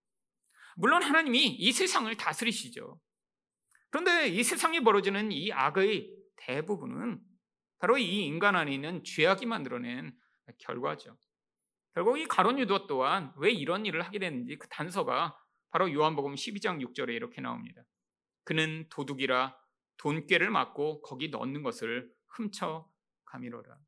물론 0.77 1.03
하나님이 1.03 1.49
이 1.49 1.73
세상을 1.73 2.17
다스리시죠. 2.17 3.01
그런데 3.95 4.27
이 4.27 4.43
세상에 4.43 4.81
벌어지는 4.81 5.31
이 5.31 5.53
악의 5.53 6.13
대부분은 6.35 7.21
바로 7.79 7.97
이 7.97 8.27
인간 8.27 8.57
안에 8.57 8.75
있는 8.75 9.05
죄악이 9.05 9.47
만들어낸 9.47 10.13
결과죠. 10.59 11.17
결국 11.95 12.19
이 12.19 12.27
가론 12.27 12.59
유도 12.59 12.89
또한 12.89 13.33
왜 13.37 13.53
이런 13.53 13.87
일을 13.87 14.03
하게 14.03 14.19
됐는지 14.19 14.59
그 14.59 14.67
단서가 14.69 15.39
바로 15.71 15.93
요한복음 15.93 16.35
12장 16.35 16.85
6절에 16.85 17.11
이렇게 17.11 17.41
나옵니다. 17.41 17.85
그는 18.43 18.89
도둑이라 18.91 19.57
돈꾀를 19.99 20.51
맞고 20.51 21.03
거기 21.03 21.29
넣는 21.29 21.63
것을 21.63 22.13
훔쳐 22.31 22.91
가미로라. 23.27 23.79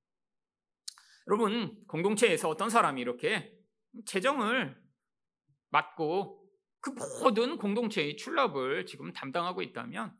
여러분 1.26 1.84
공동체에서 1.88 2.48
어떤 2.48 2.70
사람이 2.70 3.00
이렇게 3.00 3.52
재정을 4.04 4.80
맡고 5.70 6.45
그 6.86 7.24
모든 7.24 7.58
공동체의 7.58 8.16
출납을 8.16 8.86
지금 8.86 9.12
담당하고 9.12 9.62
있다면 9.62 10.16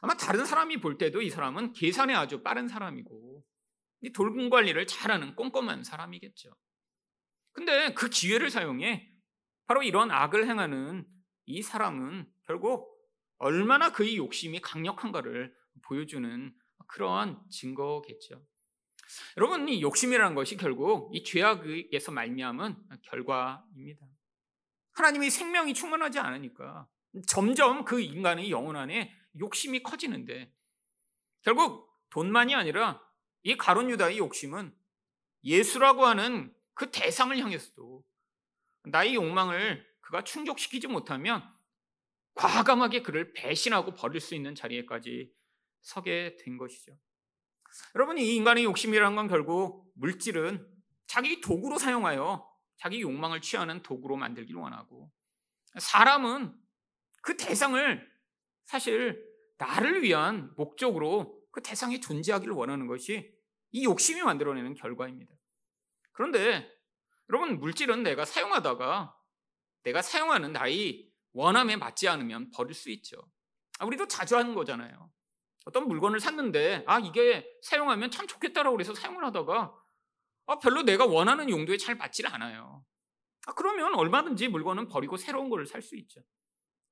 아마 0.00 0.14
다른 0.16 0.46
사람이 0.46 0.80
볼 0.80 0.96
때도 0.96 1.20
이 1.20 1.28
사람은 1.28 1.72
계산에 1.72 2.14
아주 2.14 2.42
빠른 2.42 2.68
사람이고 2.68 3.44
돌봄 4.14 4.48
관리를 4.48 4.86
잘하는 4.86 5.34
꼼꼼한 5.34 5.84
사람이겠죠. 5.84 6.50
근데 7.52 7.92
그 7.92 8.08
기회를 8.08 8.50
사용해 8.50 9.10
바로 9.66 9.82
이런 9.82 10.10
악을 10.10 10.46
행하는 10.46 11.06
이 11.46 11.62
사람은 11.62 12.26
결국 12.46 12.90
얼마나 13.38 13.92
그의 13.92 14.16
욕심이 14.16 14.60
강력한가를 14.60 15.54
보여주는 15.82 16.54
그러한 16.86 17.40
증거겠죠. 17.50 18.42
여러분 19.36 19.68
이 19.68 19.82
욕심이라는 19.82 20.34
것이 20.34 20.56
결국 20.56 21.14
이 21.14 21.22
죄악에서 21.22 22.12
말미암은 22.12 22.76
결과입니다. 23.02 24.13
하나님의 24.94 25.30
생명이 25.30 25.74
충만하지 25.74 26.18
않으니까 26.18 26.88
점점 27.26 27.84
그 27.84 28.00
인간의 28.00 28.50
영혼 28.50 28.76
안에 28.76 29.12
욕심이 29.38 29.82
커지는데 29.82 30.52
결국 31.42 31.90
돈만이 32.10 32.54
아니라 32.54 33.02
이 33.42 33.56
가론 33.56 33.90
유다의 33.90 34.18
욕심은 34.18 34.74
예수라고 35.44 36.06
하는 36.06 36.54
그 36.74 36.90
대상을 36.90 37.36
향해서도 37.36 38.04
나의 38.84 39.14
욕망을 39.14 39.86
그가 40.00 40.24
충족시키지 40.24 40.86
못하면 40.86 41.42
과감하게 42.34 43.02
그를 43.02 43.32
배신하고 43.32 43.94
버릴 43.94 44.20
수 44.20 44.34
있는 44.34 44.54
자리에까지 44.54 45.32
서게 45.80 46.36
된 46.40 46.56
것이죠. 46.56 46.98
여러분, 47.94 48.18
이 48.18 48.34
인간의 48.36 48.64
욕심이라는 48.64 49.16
건 49.16 49.28
결국 49.28 49.92
물질은 49.94 50.66
자기 51.06 51.40
도구로 51.40 51.78
사용하여 51.78 52.53
자기 52.76 53.00
욕망을 53.00 53.40
취하는 53.40 53.82
도구로 53.82 54.16
만들기를 54.16 54.60
원하고 54.60 55.10
사람은 55.78 56.54
그 57.22 57.36
대상을 57.36 58.12
사실 58.66 59.24
나를 59.58 60.02
위한 60.02 60.52
목적으로 60.56 61.40
그 61.50 61.62
대상이 61.62 62.00
존재하기를 62.00 62.52
원하는 62.54 62.86
것이 62.86 63.32
이 63.70 63.84
욕심이 63.84 64.22
만들어내는 64.22 64.74
결과입니다. 64.74 65.32
그런데 66.12 66.70
여러분 67.28 67.58
물질은 67.58 68.02
내가 68.02 68.24
사용하다가 68.24 69.16
내가 69.84 70.02
사용하는 70.02 70.52
나의 70.52 71.10
원함에 71.32 71.76
맞지 71.76 72.08
않으면 72.08 72.50
버릴 72.52 72.74
수 72.74 72.90
있죠. 72.90 73.16
아, 73.78 73.86
우리도 73.86 74.06
자주 74.08 74.36
하는 74.36 74.54
거잖아요. 74.54 75.10
어떤 75.64 75.88
물건을 75.88 76.20
샀는데 76.20 76.84
아 76.86 76.98
이게 77.00 77.46
사용하면 77.62 78.10
참 78.10 78.26
좋겠다라고 78.26 78.76
그래서 78.76 78.94
사용을 78.94 79.24
하다가 79.24 79.74
아, 80.46 80.58
별로 80.58 80.82
내가 80.82 81.06
원하는 81.06 81.48
용도에 81.50 81.76
잘 81.76 81.94
맞질 81.96 82.26
않아요. 82.26 82.84
아, 83.46 83.54
그러면 83.54 83.94
얼마든지 83.94 84.48
물건은 84.48 84.88
버리고 84.88 85.16
새로운 85.16 85.50
걸 85.50 85.64
살 85.66 85.82
수 85.82 85.96
있죠. 85.96 86.22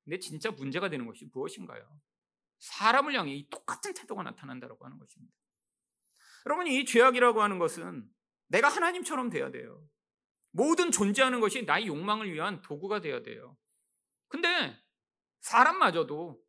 근데 0.04 0.18
진짜 0.18 0.50
문제가 0.50 0.88
되는 0.88 1.06
것이 1.06 1.26
무엇인가요? 1.32 2.00
사람을 2.58 3.14
향해 3.14 3.34
이 3.34 3.48
똑같은 3.50 3.94
태도가 3.94 4.22
나타난다고 4.22 4.84
하는 4.84 4.98
것입니다. 4.98 5.34
여러분, 6.46 6.66
이 6.66 6.84
죄악이라고 6.84 7.42
하는 7.42 7.58
것은 7.58 8.08
내가 8.48 8.68
하나님처럼 8.68 9.30
돼야 9.30 9.50
돼요. 9.50 9.82
모든 10.50 10.90
존재하는 10.90 11.40
것이 11.40 11.62
나의 11.62 11.86
욕망을 11.86 12.32
위한 12.32 12.60
도구가 12.62 13.00
돼야 13.00 13.22
돼요. 13.22 13.56
근데 14.28 14.76
사람마저도 15.40 16.40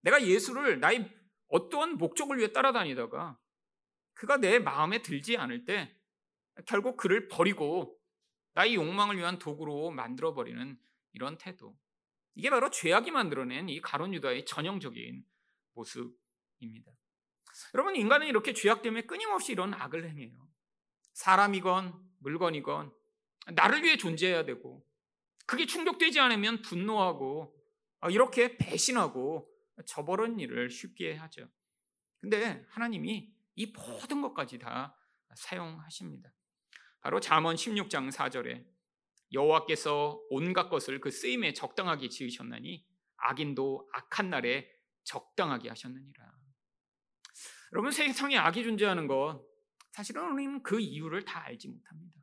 내가 0.00 0.24
예수를 0.24 0.80
나의 0.80 1.10
어떠한 1.48 1.98
목적을 1.98 2.38
위해 2.38 2.52
따라다니다가 2.52 3.38
그가 4.14 4.38
내 4.38 4.58
마음에 4.58 5.02
들지 5.02 5.36
않을 5.36 5.64
때 5.64 5.94
결국 6.64 6.96
그를 6.96 7.28
버리고 7.28 7.98
나의 8.54 8.74
욕망을 8.74 9.18
위한 9.18 9.38
도구로 9.38 9.90
만들어버리는 9.90 10.78
이런 11.12 11.38
태도. 11.38 11.76
이게 12.34 12.50
바로 12.50 12.70
죄악이 12.70 13.10
만들어낸 13.10 13.68
이 13.68 13.80
가론 13.80 14.14
유다의 14.14 14.46
전형적인 14.46 15.24
모습입니다. 15.74 16.92
여러분, 17.74 17.96
인간은 17.96 18.26
이렇게 18.26 18.52
죄악 18.52 18.82
때문에 18.82 19.02
끊임없이 19.02 19.52
이런 19.52 19.74
악을 19.74 20.08
행해요. 20.08 20.48
사람이건 21.12 21.94
물건이건 22.18 22.92
나를 23.54 23.82
위해 23.82 23.96
존재해야 23.96 24.44
되고 24.44 24.84
그게 25.46 25.64
충족되지 25.64 26.20
않으면 26.20 26.62
분노하고 26.62 27.54
이렇게 28.10 28.56
배신하고 28.56 29.48
저버린 29.86 30.38
일을 30.40 30.70
쉽게 30.70 31.14
하죠. 31.14 31.48
근데 32.20 32.64
하나님이 32.70 33.32
이 33.54 33.66
모든 33.66 34.20
것까지 34.20 34.58
다 34.58 34.96
사용하십니다. 35.34 36.30
바로 37.06 37.20
잠언 37.20 37.54
16장 37.54 38.10
4절에 38.10 38.66
여호와께서 39.32 40.20
온갖 40.28 40.68
것을 40.68 41.00
그 41.00 41.12
쓰임에 41.12 41.52
적당하게 41.52 42.08
지으셨나니 42.08 42.84
악인도 43.18 43.88
악한 43.92 44.28
날에 44.28 44.68
적당하게 45.04 45.68
하셨느니라. 45.68 46.32
여러분 47.74 47.92
세상에 47.92 48.36
악이 48.36 48.64
존재하는 48.64 49.06
것 49.06 49.40
사실은 49.92 50.32
우리는 50.32 50.64
그 50.64 50.80
이유를 50.80 51.24
다 51.24 51.44
알지 51.44 51.68
못합니다. 51.68 52.20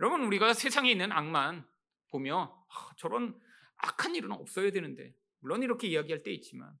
여러분 0.00 0.24
우리가 0.24 0.52
세상에 0.52 0.90
있는 0.90 1.12
악만 1.12 1.64
보며 2.08 2.66
아, 2.70 2.90
저런 2.96 3.40
악한 3.76 4.16
일은 4.16 4.32
없어야 4.32 4.72
되는데 4.72 5.14
물론 5.38 5.62
이렇게 5.62 5.86
이야기할 5.86 6.24
때 6.24 6.32
있지만 6.32 6.76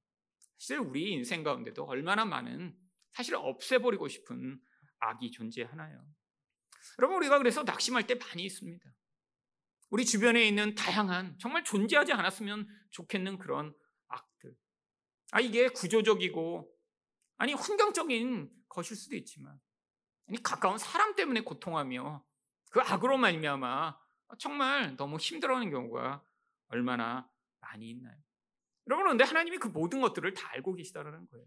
사실 0.58 0.80
우리 0.80 1.12
인생 1.12 1.44
가운데도 1.44 1.84
얼마나 1.84 2.24
많은 2.24 2.76
사실 3.12 3.36
없애버리고 3.36 4.08
싶은 4.08 4.60
악이 4.98 5.30
존재하나요? 5.30 6.04
여러분 6.98 7.16
우리가 7.18 7.38
그래서 7.38 7.62
낙심할 7.62 8.06
때 8.06 8.14
많이 8.14 8.44
있습니다. 8.44 8.84
우리 9.90 10.04
주변에 10.04 10.46
있는 10.46 10.74
다양한 10.74 11.38
정말 11.38 11.64
존재하지 11.64 12.12
않았으면 12.12 12.66
좋겠는 12.90 13.38
그런 13.38 13.74
악들. 14.08 14.54
아 15.32 15.40
이게 15.40 15.68
구조적이고 15.68 16.70
아니 17.36 17.54
환경적인 17.54 18.50
것일 18.68 18.96
수도 18.96 19.16
있지만 19.16 19.58
아니 20.28 20.42
가까운 20.42 20.78
사람 20.78 21.14
때문에 21.14 21.42
고통하며 21.42 22.24
그 22.70 22.80
악으로 22.80 23.18
말미암아 23.18 23.98
정말 24.38 24.96
너무 24.96 25.18
힘들어하는 25.18 25.70
경우가 25.70 26.24
얼마나 26.68 27.30
많이 27.60 27.90
있나요? 27.90 28.16
여러분 28.86 29.04
그런데 29.04 29.24
하나님이 29.24 29.58
그 29.58 29.68
모든 29.68 30.00
것들을 30.00 30.32
다 30.34 30.50
알고 30.52 30.74
계시다라는 30.74 31.28
거예요. 31.28 31.46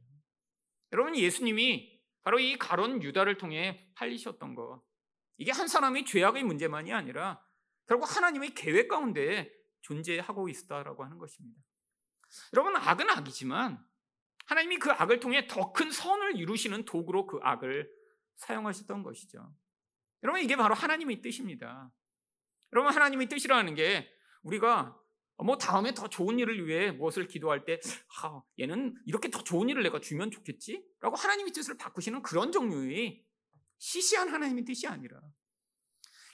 여러분 0.92 1.16
예수님이 1.16 2.00
바로 2.22 2.40
이 2.40 2.58
가론 2.58 3.02
유다를 3.02 3.38
통해 3.38 3.92
팔리셨던 3.96 4.56
것 4.56 4.84
이게 5.38 5.52
한 5.52 5.68
사람의 5.68 6.06
죄악의 6.06 6.44
문제만이 6.44 6.94
아니라 6.94 7.42
결국 7.88 8.16
하나님의 8.16 8.54
계획 8.56 8.88
가운데 8.88 9.52
존재하고 9.82 10.50
있다라고 10.50 11.04
하는 11.04 11.18
것입니다. 11.18 11.62
여러분 12.54 12.76
악은 12.76 13.10
악이지만 13.10 13.84
하나님이 14.46 14.78
그 14.80 14.92
악을 14.92 15.20
통해 15.20 15.48
더 15.48 15.72
큰 15.74 15.92
선을 15.92 16.38
이루시는 16.38 16.86
도구로 16.86 17.28
그 17.28 17.40
악을 17.42 17.90
사용하셨던 18.36 19.04
것이죠. 19.04 19.54
여러분 20.24 20.42
이게 20.42 20.56
바로 20.56 20.74
하나님의 20.74 21.22
뜻입니다. 21.22 21.92
여러분 22.74 22.94
하나님의 22.94 23.28
뜻이라는 23.30 23.76
게 23.76 24.12
우리가 24.44 25.00
뭐 25.44 25.58
다음에 25.58 25.94
더 25.94 26.08
좋은 26.08 26.40
일을 26.40 26.66
위해 26.66 26.92
무엇을 26.92 27.28
기도할 27.28 27.66
때 27.66 27.80
아, 28.24 28.42
얘는 28.60 28.96
이렇게 29.06 29.30
더 29.30 29.44
좋은 29.44 29.68
일을 29.70 29.84
내가 29.84 30.00
주면 30.00 30.32
좋겠지? 30.32 30.84
라고 31.02 31.16
하나님의 31.16 31.52
뜻을 31.52 31.78
바꾸시는 31.78 32.22
그런 32.22 32.52
종류의 32.52 33.24
시시한 33.78 34.30
하나님의 34.30 34.66
뜻이 34.66 34.88
아니라 34.88 35.20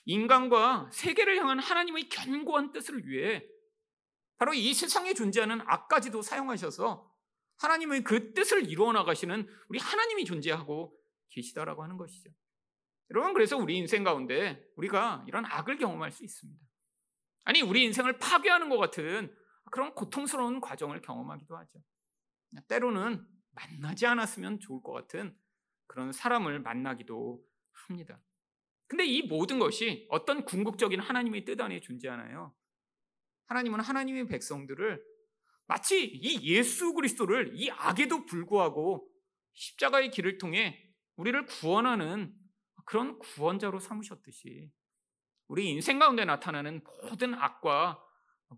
인간과 0.05 0.89
세계를 0.91 1.38
향한 1.38 1.60
하나님의 1.60 2.10
견고한 2.10 2.71
뜻을 2.71 3.07
위해 3.07 3.45
바로 4.38 4.53
이 4.53 4.74
세상에 4.74 5.13
존재하는 5.13 5.62
악까지도 5.62 6.21
사용하셔서 6.21 7.12
하나님의 7.57 8.03
그 8.03 8.33
뜻을 8.33 8.67
이루어 8.67 8.91
나가시는 8.91 9.48
우리 9.69 9.79
하나님이 9.79 10.25
존재하고 10.25 10.98
계시다라고 11.29 11.83
하는 11.83 11.98
것이죠. 11.98 12.31
여러분 13.12 13.33
그래서 13.33 13.57
우리 13.57 13.77
인생 13.77 14.03
가운데 14.03 14.65
우리가 14.77 15.25
이런 15.27 15.45
악을 15.45 15.77
경험할 15.77 16.12
수 16.12 16.24
있습니다. 16.24 16.60
아니 17.43 17.62
우리 17.62 17.83
인생을 17.83 18.17
파괴하는 18.17 18.69
것 18.69 18.77
같은 18.77 19.36
그런 19.69 19.93
고통스러운 19.93 20.60
과정을 20.62 21.01
경험하기도 21.01 21.55
하죠. 21.57 21.79
때로는 22.67 23.25
만나지 23.51 24.05
않았으면 24.05 24.60
좋을 24.60 24.81
것 24.81 24.93
같은 24.93 25.38
그런 25.91 26.13
사람을 26.13 26.62
만나기도 26.62 27.43
합니다. 27.74 28.17
근데 28.88 29.05
이 29.05 29.24
모든 29.24 29.60
것이 29.60 30.07
어떤 30.10 30.45
궁극적인 30.45 31.01
하나님의 31.01 31.43
뜻 31.43 31.60
안에 31.60 31.81
존재하나요? 31.81 32.55
하나님은 33.48 33.81
하나님의 33.81 34.27
백성들을 34.27 35.03
마치 35.67 36.05
이 36.05 36.50
예수 36.50 36.93
그리스도를 36.93 37.51
이 37.55 37.69
악에도 37.71 38.25
불구하고 38.25 39.05
십자가의 39.53 40.12
길을 40.12 40.38
통해 40.38 40.81
우리를 41.17 41.45
구원하는 41.45 42.33
그런 42.86 43.19
구원자로 43.19 43.81
삼으셨듯이 43.81 44.71
우리 45.50 45.69
인생 45.71 46.00
가운데 46.00 46.24
나타나는 46.24 46.86
모든 47.03 47.33
악과 47.33 48.01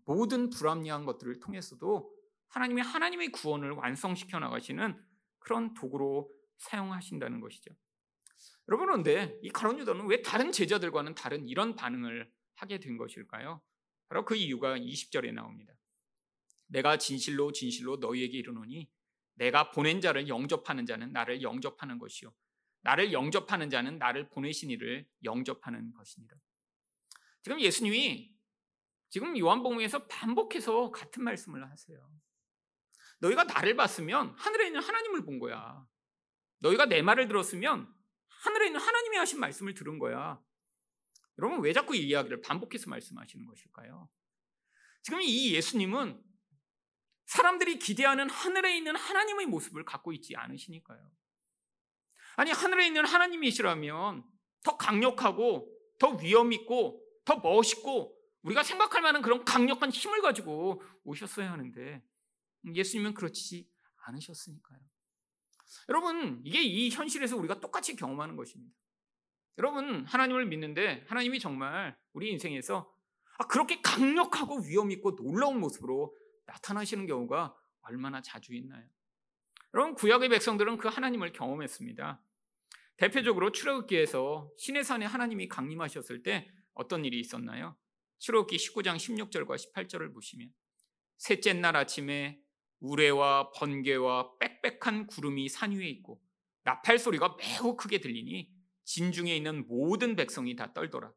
모든 0.06 0.52
불합리한 0.52 1.06
것들을 1.06 1.40
통해서도 1.40 2.16
하나님이 2.50 2.84
하나님의 2.84 3.32
구원을 3.32 3.72
완성시켜 3.72 4.38
나가시는 4.38 5.04
그런 5.40 5.74
도구로 5.74 6.30
사용하신다는 6.58 7.40
것이죠. 7.40 7.72
여러분 8.68 8.88
그런데 8.88 9.38
이 9.42 9.50
가론 9.50 9.80
유다는 9.80 10.08
왜 10.08 10.22
다른 10.22 10.52
제자들과는 10.52 11.16
다른 11.16 11.48
이런 11.48 11.76
반응을 11.76 12.32
하게 12.56 12.80
된 12.80 12.98
것일까요? 12.98 13.62
바로 14.08 14.26
그 14.26 14.36
이유가 14.36 14.78
20절에 14.78 15.34
나옵니다. 15.34 15.74
내가 16.68 16.98
진실로 16.98 17.52
진실로 17.52 17.98
너희에게 17.98 18.38
이르노니 18.38 18.90
내가 19.36 19.72
보낸 19.72 20.02
자를 20.02 20.28
영접하는 20.28 20.86
자는 20.86 21.12
나를 21.12 21.42
영접하는 21.42 22.00
것이요 22.00 22.34
나를 22.82 23.14
영접하는 23.14 23.70
자는 23.70 23.98
나를 23.98 24.30
보내신 24.30 24.70
이를 24.70 25.08
영접하는 25.24 25.94
것이니라. 25.94 26.38
지금 27.42 27.60
예수님이 27.60 28.34
지금 29.10 29.38
요한복음에서 29.38 30.08
반복해서 30.08 30.92
같은 30.92 31.24
말씀을 31.24 31.70
하세요. 31.70 32.12
너희가 33.20 33.44
나를 33.46 33.76
봤으면 33.76 34.34
하늘에 34.38 34.68
있는 34.68 34.82
하나님을 34.82 35.24
본 35.24 35.40
거야. 35.40 35.86
너희가 36.64 36.86
내 36.86 37.02
말을 37.02 37.28
들었으면 37.28 37.94
하늘에 38.28 38.68
있는 38.68 38.80
하나님이 38.80 39.18
하신 39.18 39.40
말씀을 39.40 39.74
들은 39.74 40.00
거야. 40.00 40.42
여러분 41.38 41.62
왜 41.62 41.74
자꾸 41.74 41.96
이 41.96 42.08
이야기를 42.08 42.42
반복해서 42.42 42.90
말씀하시는 42.90 43.46
것일까요? 43.46 44.10
지금 45.02 45.22
이 45.22 45.54
예수님은 45.54 46.24
사람들이 47.26 47.80
기대하는 47.80 48.30
하늘에 48.30 48.78
있는 48.78 48.96
하나님의 48.96 49.48
모습을 49.48 49.84
갖고 49.84 50.14
있지 50.14 50.36
않으시니까요. 50.36 51.12
아니 52.38 52.52
하늘에 52.52 52.88
있는 52.88 53.06
하나님이시라면 53.06 54.24
더 54.64 54.78
강력하고 54.78 55.70
더 56.00 56.10
위험 56.16 56.54
있고 56.54 57.02
더 57.26 57.40
멋있고 57.40 58.18
우리가 58.44 58.64
생각할 58.64 59.02
만한 59.02 59.22
그런 59.22 59.44
강력한 59.44 59.90
힘을 59.90 60.22
가지고 60.22 60.82
오셨어야 61.04 61.52
하는데 61.52 62.04
예수님은 62.74 63.14
그렇지 63.14 63.70
않으셨으니까요. 64.06 64.93
여러분, 65.90 66.42
이게 66.44 66.62
이 66.62 66.90
현실에서 66.90 67.38
우리가 67.38 67.60
똑같이 67.60 67.96
경험하는 67.96 68.36
것입니다. 68.36 68.74
여러분, 69.58 70.06
하나님을 70.06 70.46
믿는데 70.46 71.06
하나님이 71.08 71.40
정말 71.40 71.98
우리 72.14 72.32
인생에서 72.32 72.92
아, 73.38 73.48
그렇게 73.48 73.82
강력하고 73.82 74.62
위험 74.68 74.92
있고 74.92 75.16
놀라운 75.16 75.60
모습으로 75.60 76.16
나타나시는 76.46 77.08
경우가 77.08 77.56
얼마나 77.82 78.22
자주 78.22 78.54
있나요? 78.54 78.88
여러분, 79.74 79.96
구약의 79.96 80.30
백성들은 80.30 80.78
그 80.78 80.88
하나님을 80.88 81.34
경험했습니다. 81.34 82.24
대표적으로 82.98 83.52
출애굽기에서 83.52 84.52
신의 84.58 84.84
산에 84.84 85.06
하나님이 85.06 85.48
강림하셨을 85.48 86.22
때 86.22 86.52
어떤 86.74 87.06
일이 87.06 87.20
있었나요? 87.20 87.76
출애굽기 88.20 88.58
19장 88.58 88.98
16절과 88.98 89.58
18절을 89.74 90.14
보시면 90.14 90.54
셋째 91.18 91.54
날 91.54 91.76
아침에 91.76 92.43
우레와 92.84 93.52
번개와 93.52 94.38
빽빽한 94.40 95.08
구름이 95.08 95.48
산 95.50 95.72
위에 95.72 95.88
있고 95.88 96.22
나팔 96.64 97.00
소리가 97.00 97.38
매우 97.38 97.76
크게 97.76 98.00
들리니 98.00 98.50
진중에 98.84 99.36
있는 99.36 99.66
모든 99.68 100.16
백성이 100.16 100.56
다 100.56 100.74
떨더라. 100.74 101.12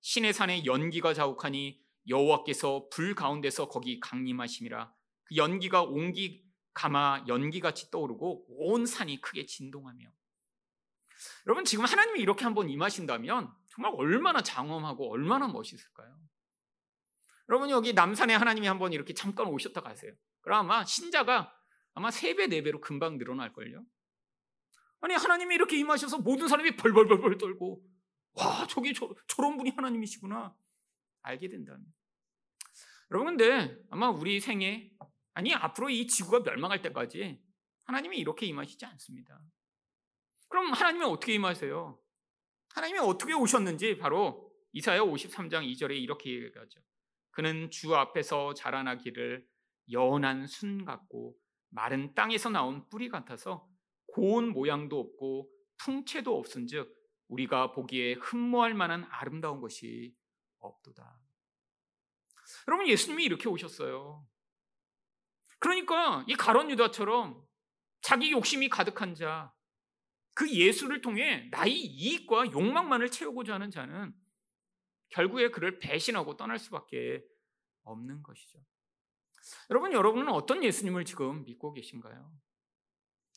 신의 0.00 0.32
산에 0.32 0.64
연기가 0.64 1.12
자욱하니 1.12 1.78
여호와께서 2.08 2.88
불 2.90 3.14
가운데서 3.14 3.68
거기 3.68 4.00
강림하심이라. 4.00 4.92
그 5.24 5.36
연기가 5.36 5.82
옹기 5.82 6.42
가마 6.72 7.24
연기같이 7.28 7.90
떠오르고 7.90 8.46
온 8.48 8.86
산이 8.86 9.20
크게 9.20 9.44
진동하며. 9.44 10.10
여러분 11.46 11.64
지금 11.64 11.84
하나님이 11.84 12.20
이렇게 12.20 12.44
한번 12.44 12.70
임하신다면 12.70 13.52
정말 13.68 13.92
얼마나 13.94 14.42
장엄하고 14.42 15.12
얼마나 15.12 15.48
멋있을까요? 15.48 16.18
여러분 17.50 17.68
여기 17.70 17.92
남산에 17.92 18.32
하나님이 18.34 18.68
한번 18.68 18.92
이렇게 18.92 19.12
잠깐 19.12 19.48
오셨다 19.48 19.80
가세요. 19.80 20.12
그럼 20.40 20.60
아마 20.60 20.84
신자가 20.84 21.52
아마 21.94 22.08
3배, 22.08 22.46
4배로 22.46 22.80
금방 22.80 23.18
늘어날걸요? 23.18 23.84
아니, 25.00 25.14
하나님이 25.14 25.56
이렇게 25.56 25.76
임하셔서 25.78 26.18
모든 26.18 26.46
사람이 26.46 26.76
벌벌벌벌 26.76 27.38
떨고, 27.38 27.82
와, 28.34 28.66
저기 28.68 28.94
저, 28.94 29.12
저런 29.26 29.56
분이 29.56 29.70
하나님이시구나. 29.70 30.54
알게 31.22 31.48
된다면. 31.48 31.84
여러분, 33.10 33.36
근데 33.36 33.76
아마 33.90 34.10
우리 34.10 34.38
생에, 34.38 34.92
아니, 35.34 35.52
앞으로 35.52 35.90
이 35.90 36.06
지구가 36.06 36.40
멸망할 36.40 36.82
때까지 36.82 37.42
하나님이 37.84 38.18
이렇게 38.18 38.46
임하시지 38.46 38.84
않습니다. 38.84 39.40
그럼 40.48 40.72
하나님이 40.72 41.04
어떻게 41.04 41.34
임하세요? 41.34 41.98
하나님이 42.74 43.00
어떻게 43.00 43.32
오셨는지 43.32 43.96
바로 43.98 44.52
이사야 44.72 45.00
53장 45.00 45.68
2절에 45.72 46.00
이렇게 46.00 46.30
얘기하죠. 46.30 46.80
그는 47.30 47.70
주 47.70 47.94
앞에서 47.94 48.54
자라나기를 48.54 49.46
연한 49.92 50.46
순 50.46 50.84
같고 50.84 51.36
마른 51.70 52.14
땅에서 52.14 52.50
나온 52.50 52.88
뿌리 52.88 53.08
같아서 53.08 53.66
고운 54.06 54.50
모양도 54.50 54.98
없고 54.98 55.48
풍채도 55.78 56.36
없은즉 56.36 56.94
우리가 57.28 57.72
보기에 57.72 58.14
흠모할 58.14 58.74
만한 58.74 59.06
아름다운 59.10 59.60
것이 59.60 60.14
없도다. 60.58 61.18
여러분 62.68 62.88
예수님이 62.88 63.24
이렇게 63.24 63.48
오셨어요. 63.48 64.26
그러니까 65.58 66.24
이 66.26 66.34
가론 66.34 66.70
유다처럼 66.70 67.40
자기 68.00 68.32
욕심이 68.32 68.68
가득한 68.68 69.14
자, 69.14 69.52
그 70.34 70.50
예수를 70.50 71.00
통해 71.00 71.48
나의 71.50 71.74
이익과 71.74 72.50
욕망만을 72.50 73.10
채우고자 73.10 73.54
하는 73.54 73.70
자는 73.70 74.14
결국에 75.10 75.50
그를 75.50 75.78
배신하고 75.78 76.36
떠날 76.36 76.58
수밖에 76.58 77.24
없는 77.82 78.22
것이죠. 78.22 78.58
여러분, 79.70 79.92
여러분은 79.92 80.28
어떤 80.28 80.62
예수님을 80.62 81.04
지금 81.04 81.44
믿고 81.44 81.72
계신가요? 81.72 82.32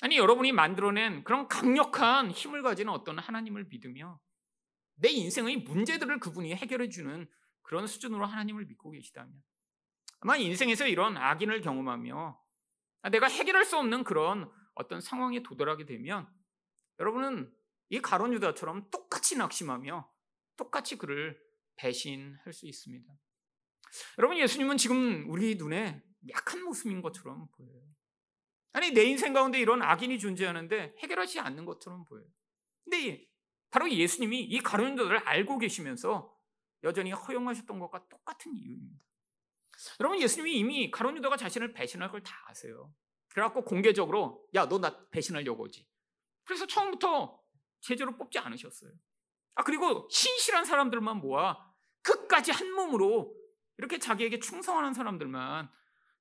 아니, 0.02 0.18
여러분이 0.18 0.52
만들어낸 0.52 1.24
그런 1.24 1.48
강력한 1.48 2.32
힘을 2.32 2.62
가지는 2.62 2.92
어떤 2.92 3.20
하나님을 3.20 3.66
믿으며 3.66 4.20
내 4.96 5.10
인생의 5.10 5.58
문제들을 5.58 6.20
그분이 6.20 6.54
해결해 6.56 6.90
주는 6.90 7.28
그런 7.62 7.88
수준으로 7.88 8.26
하나님을 8.26 8.66
믿고 8.66 8.92
계시다면 8.92 9.34
아마 10.20 10.38
인생에서 10.38 10.88
이런 10.88 11.18
악인을 11.18 11.62
경험하며 11.62 12.40
내가 13.12 13.28
해결할 13.28 13.66
수 13.66 13.78
없는 13.78 14.04
그런 14.04 14.52
어떤 14.76 15.02
상황에 15.02 15.44
도달하게 15.44 15.86
되면 15.86 16.28
여러분은 17.00 17.52
이 17.90 18.00
가론 18.00 18.34
유다처럼 18.34 18.90
똑같이 18.90 19.38
낙심하며 19.38 20.10
똑같이 20.56 20.98
그를 20.98 21.40
배신할 21.76 22.54
수 22.54 22.68
있습니다. 22.68 23.06
여러분 24.18 24.38
예수님은 24.38 24.78
지금 24.78 25.30
우리 25.30 25.56
눈에 25.56 26.02
약한 26.30 26.64
모습인 26.64 27.02
것처럼 27.02 27.48
보여요. 27.52 27.84
아니 28.72 28.92
내 28.92 29.04
인생 29.04 29.34
가운데 29.34 29.60
이런 29.60 29.82
악인이 29.82 30.18
존재하는데 30.20 30.96
해결하지 31.00 31.40
않는 31.40 31.66
것처럼 31.66 32.06
보여요. 32.06 32.28
근데 32.84 33.28
바로 33.70 33.90
예수님이 33.92 34.42
이 34.42 34.60
가론 34.60 34.94
유다를 34.94 35.20
알고 35.28 35.58
계시면서 35.60 36.36
여전히 36.84 37.12
허용하셨던 37.12 37.80
것과 37.80 38.08
똑같은 38.10 38.56
이유입니다. 38.56 39.04
여러분 40.00 40.20
예수님이 40.22 40.58
이미 40.58 40.92
가론 40.92 41.18
유다가 41.18 41.38
자신을 41.38 41.74
배신할 41.74 42.10
걸 42.12 42.22
다 42.24 42.36
아세요. 42.48 42.94
그래갖고 43.30 43.64
공개적으로 43.64 44.48
야 44.54 44.68
너 44.68 44.80
나 44.80 45.08
배신하려고 45.10 45.64
오지. 45.64 45.88
그래서 46.46 46.68
처음부터 46.68 47.42
제자로 47.82 48.16
뽑지 48.18 48.38
않으셨어요. 48.40 48.92
아 49.56 49.64
그리고 49.64 50.08
신실한 50.10 50.66
사람들만 50.66 51.18
모아 51.18 51.58
끝까지 52.02 52.52
한 52.52 52.72
몸으로 52.72 53.36
이렇게 53.78 54.00
자기에게 54.00 54.40
충성하는 54.40 54.94
사람들만 54.94 55.70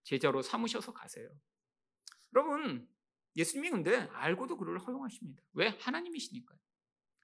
제자로 0.04 0.42
삼으셔서 0.42 0.92
가세요. 0.92 1.28
여러분 2.34 2.88
예수님이 3.36 3.70
근데 3.70 4.08
알고도 4.12 4.56
그를 4.56 4.78
허용하십니다. 4.78 5.42
왜? 5.54 5.68
하나님이시니까요. 5.80 6.58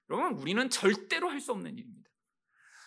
여러분 0.09 0.33
우리는 0.39 0.69
절대로 0.69 1.29
할 1.29 1.39
수 1.39 1.51
없는 1.51 1.77
일입니다. 1.77 2.09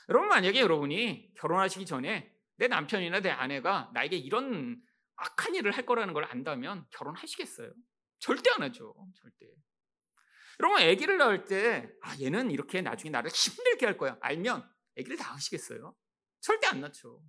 여러분 0.09 0.29
만약에 0.29 0.61
여러분이 0.61 1.33
결혼하시기 1.37 1.87
전에 1.87 2.33
내 2.57 2.69
남편이나 2.69 3.21
내 3.21 3.31
아내가 3.31 3.91
나에게 3.95 4.17
이런 4.17 4.83
악한 5.17 5.55
일을 5.55 5.73
할 5.73 5.87
거라는 5.87 6.15
걸 6.15 6.25
안다면 6.25 6.87
결혼하시겠어요? 6.91 7.73
절대 8.19 8.51
안 8.51 8.63
하죠. 8.63 8.95
절대. 9.15 9.47
여러분 10.61 10.81
아기를 10.81 11.19
낳을 11.19 11.45
때 11.45 11.91
아, 12.03 12.17
얘는 12.21 12.51
이렇게 12.51 12.83
나중에 12.83 13.11
나를 13.11 13.31
힘들게 13.31 13.87
할 13.87 13.97
거야. 13.97 14.17
알면 14.21 14.69
아기를 14.99 15.17
낳으시겠어요? 15.17 15.95
절대 16.41 16.67
안 16.67 16.81
낳죠. 16.81 17.23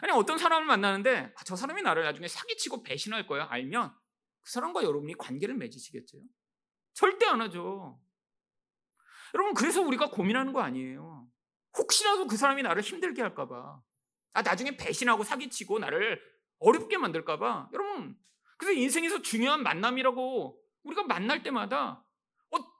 아니 0.00 0.12
어떤 0.12 0.38
사람을 0.38 0.66
만나는데 0.66 1.32
아, 1.36 1.44
저 1.44 1.56
사람이 1.56 1.82
나를 1.82 2.04
나중에 2.04 2.28
사기치고 2.28 2.82
배신할 2.82 3.26
거야. 3.26 3.46
알면 3.50 3.94
그 4.42 4.50
사람과 4.50 4.82
여러분이 4.82 5.14
관계를 5.14 5.54
맺으시겠죠? 5.54 6.18
절대 6.94 7.26
안 7.26 7.40
하죠. 7.42 8.00
여러분 9.34 9.54
그래서 9.54 9.82
우리가 9.82 10.10
고민하는 10.10 10.52
거 10.52 10.60
아니에요. 10.60 11.26
혹시라도 11.76 12.26
그 12.26 12.36
사람이 12.36 12.62
나를 12.62 12.82
힘들게 12.82 13.20
할까 13.20 13.48
봐. 13.48 13.80
아 14.32 14.42
나중에 14.42 14.76
배신하고 14.76 15.24
사기치고 15.24 15.78
나를 15.78 16.20
어렵게 16.58 16.98
만들까 16.98 17.38
봐. 17.38 17.68
여러분 17.72 18.16
그래서 18.56 18.78
인생에서 18.78 19.22
중요한 19.22 19.62
만남이라고 19.62 20.60
우리가 20.84 21.04
만날 21.04 21.42
때마다 21.42 22.04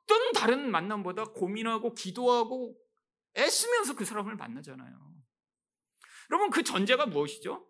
어떤 0.05 0.33
다른 0.33 0.71
만남보다 0.71 1.25
고민하고 1.25 1.95
기도하고 1.95 2.77
애쓰면서 3.37 3.97
그 3.97 4.05
사람을 4.05 4.37
만나잖아요. 4.37 5.15
여러분 6.31 6.51
그 6.51 6.63
전제가 6.63 7.07
무엇이죠? 7.07 7.67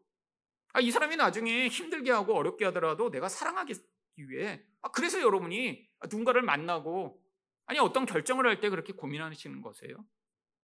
아, 0.73 0.81
이 0.81 0.91
사람이 0.91 1.17
나중에 1.17 1.69
힘들게 1.69 2.11
하고 2.11 2.35
어렵게 2.35 2.65
하더라도 2.67 3.11
내가 3.11 3.29
사랑하기 3.29 3.75
위해 4.17 4.65
아, 4.83 4.91
그래서 4.91 5.21
여러분이 5.21 5.89
누군가를 6.05 6.43
만나고 6.43 7.23
아니 7.67 7.79
어떤 7.79 8.05
결정을 8.05 8.47
할 8.47 8.61
때 8.61 8.69
그렇게 8.69 8.93
고민하시는 8.93 9.63
거세요? 9.63 10.05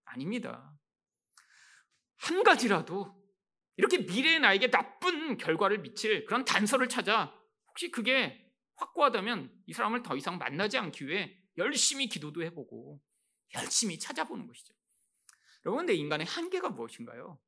아닙니다. 0.05 0.73
한 2.17 2.43
가지라도 2.43 3.17
이렇게 3.77 3.99
미래에 3.99 4.41
나에게 4.41 4.71
나쁜 4.71 5.39
결과를 5.39 5.79
미칠 5.79 6.27
그런 6.27 6.45
단서를 6.45 6.89
찾아 6.89 7.33
혹시 7.69 7.91
그게 7.91 8.47
확고하다면 8.77 9.51
이 9.67 9.73
사람을 9.73 10.03
더 10.03 10.17
이상 10.17 10.37
만나지 10.39 10.77
않기 10.77 11.07
위해 11.07 11.40
열심히 11.59 12.09
기도도 12.09 12.43
해보고 12.45 13.01
열심히 13.55 13.99
찾아보는 13.99 14.47
것이죠. 14.47 14.75
여러분, 15.67 15.87
내 15.87 15.95
인간의 15.95 16.27
한계가 16.27 16.71
무엇인가요? 16.71 17.39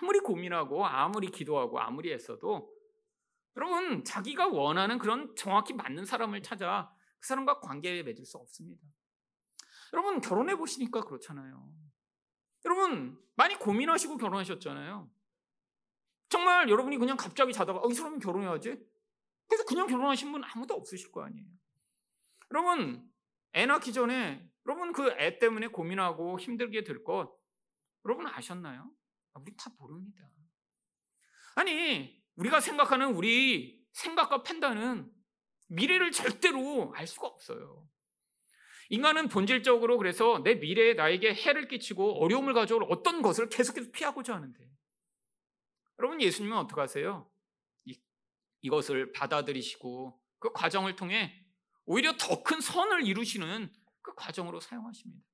아무리 0.00 0.20
고민하고 0.20 0.86
아무리 0.86 1.30
기도하고 1.30 1.78
아무리 1.80 2.12
했어도 2.12 2.74
여러분 3.56 4.04
자기가 4.04 4.48
원하는 4.48 4.98
그런 4.98 5.34
정확히 5.36 5.74
맞는 5.74 6.06
사람을 6.06 6.42
찾아 6.42 6.90
그 7.18 7.26
사람과 7.26 7.60
관계에 7.60 8.02
맺을 8.02 8.24
수 8.24 8.38
없습니다. 8.38 8.82
여러분 9.92 10.20
결혼해 10.20 10.56
보시니까 10.56 11.02
그렇잖아요. 11.02 11.70
여러분 12.64 13.20
많이 13.34 13.56
고민하시고 13.56 14.16
결혼하셨잖아요. 14.16 15.10
정말 16.28 16.70
여러분이 16.70 16.96
그냥 16.96 17.16
갑자기 17.16 17.52
자다가 17.52 17.80
어, 17.80 17.90
이 17.90 17.94
사람은 17.94 18.20
결혼해야지. 18.20 18.78
그래서 19.48 19.64
그냥 19.64 19.88
결혼하신 19.88 20.30
분 20.32 20.44
아무도 20.44 20.74
없으실 20.74 21.10
거 21.10 21.24
아니에요. 21.24 21.46
여러분 22.52 23.08
애 23.54 23.66
낳기 23.66 23.92
전에 23.92 24.48
여러분 24.66 24.92
그 24.92 25.10
애 25.18 25.38
때문에 25.38 25.68
고민하고 25.68 26.38
힘들게 26.38 26.84
될 26.84 27.02
것 27.04 27.32
여러분 28.04 28.26
아셨나요? 28.26 28.90
아, 29.34 29.40
우리 29.40 29.56
다 29.56 29.70
모릅니다. 29.78 30.28
아니 31.56 32.20
우리가 32.36 32.60
생각하는 32.60 33.14
우리 33.14 33.84
생각과 33.92 34.42
판단은 34.42 35.10
미래를 35.68 36.10
절대로 36.10 36.92
알 36.94 37.06
수가 37.06 37.26
없어요. 37.26 37.88
인간은 38.88 39.28
본질적으로 39.28 39.98
그래서 39.98 40.42
내 40.42 40.56
미래에 40.56 40.94
나에게 40.94 41.32
해를 41.34 41.68
끼치고 41.68 42.24
어려움을 42.24 42.54
가져올 42.54 42.84
어떤 42.88 43.22
것을 43.22 43.48
계속해서 43.48 43.90
피하고자 43.92 44.34
하는데 44.34 44.58
여러분 45.98 46.20
예수님은 46.20 46.56
어떻게 46.56 46.80
하세요? 46.80 47.30
이, 47.84 48.00
이것을 48.62 49.12
받아들이시고 49.12 50.20
그 50.40 50.52
과정을 50.52 50.96
통해 50.96 51.44
오히려 51.86 52.16
더 52.16 52.42
큰 52.42 52.60
선을 52.60 53.06
이루시는 53.06 53.72
그 54.02 54.14
과정으로 54.14 54.60
사용하십니다. 54.60 55.24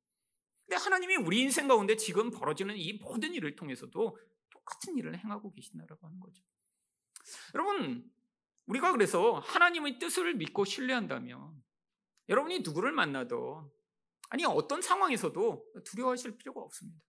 근데 0.66 0.82
하나님이 0.82 1.16
우리 1.16 1.40
인생 1.40 1.68
가운데 1.68 1.96
지금 1.96 2.30
벌어지는 2.30 2.76
이 2.76 2.94
모든 2.94 3.34
일을 3.34 3.54
통해서도 3.56 4.18
똑같은 4.50 4.96
일을 4.98 5.18
행하고 5.18 5.52
계신다라고 5.52 6.06
하는 6.06 6.18
거죠. 6.18 6.42
여러분, 7.54 8.10
우리가 8.66 8.92
그래서 8.92 9.38
하나님의 9.38 9.98
뜻을 9.98 10.34
믿고 10.34 10.64
신뢰한다면 10.64 11.62
여러분이 12.28 12.60
누구를 12.60 12.90
만나도 12.92 13.72
아니 14.28 14.44
어떤 14.44 14.82
상황에서도 14.82 15.64
두려워하실 15.84 16.36
필요가 16.38 16.60
없습니다. 16.62 17.00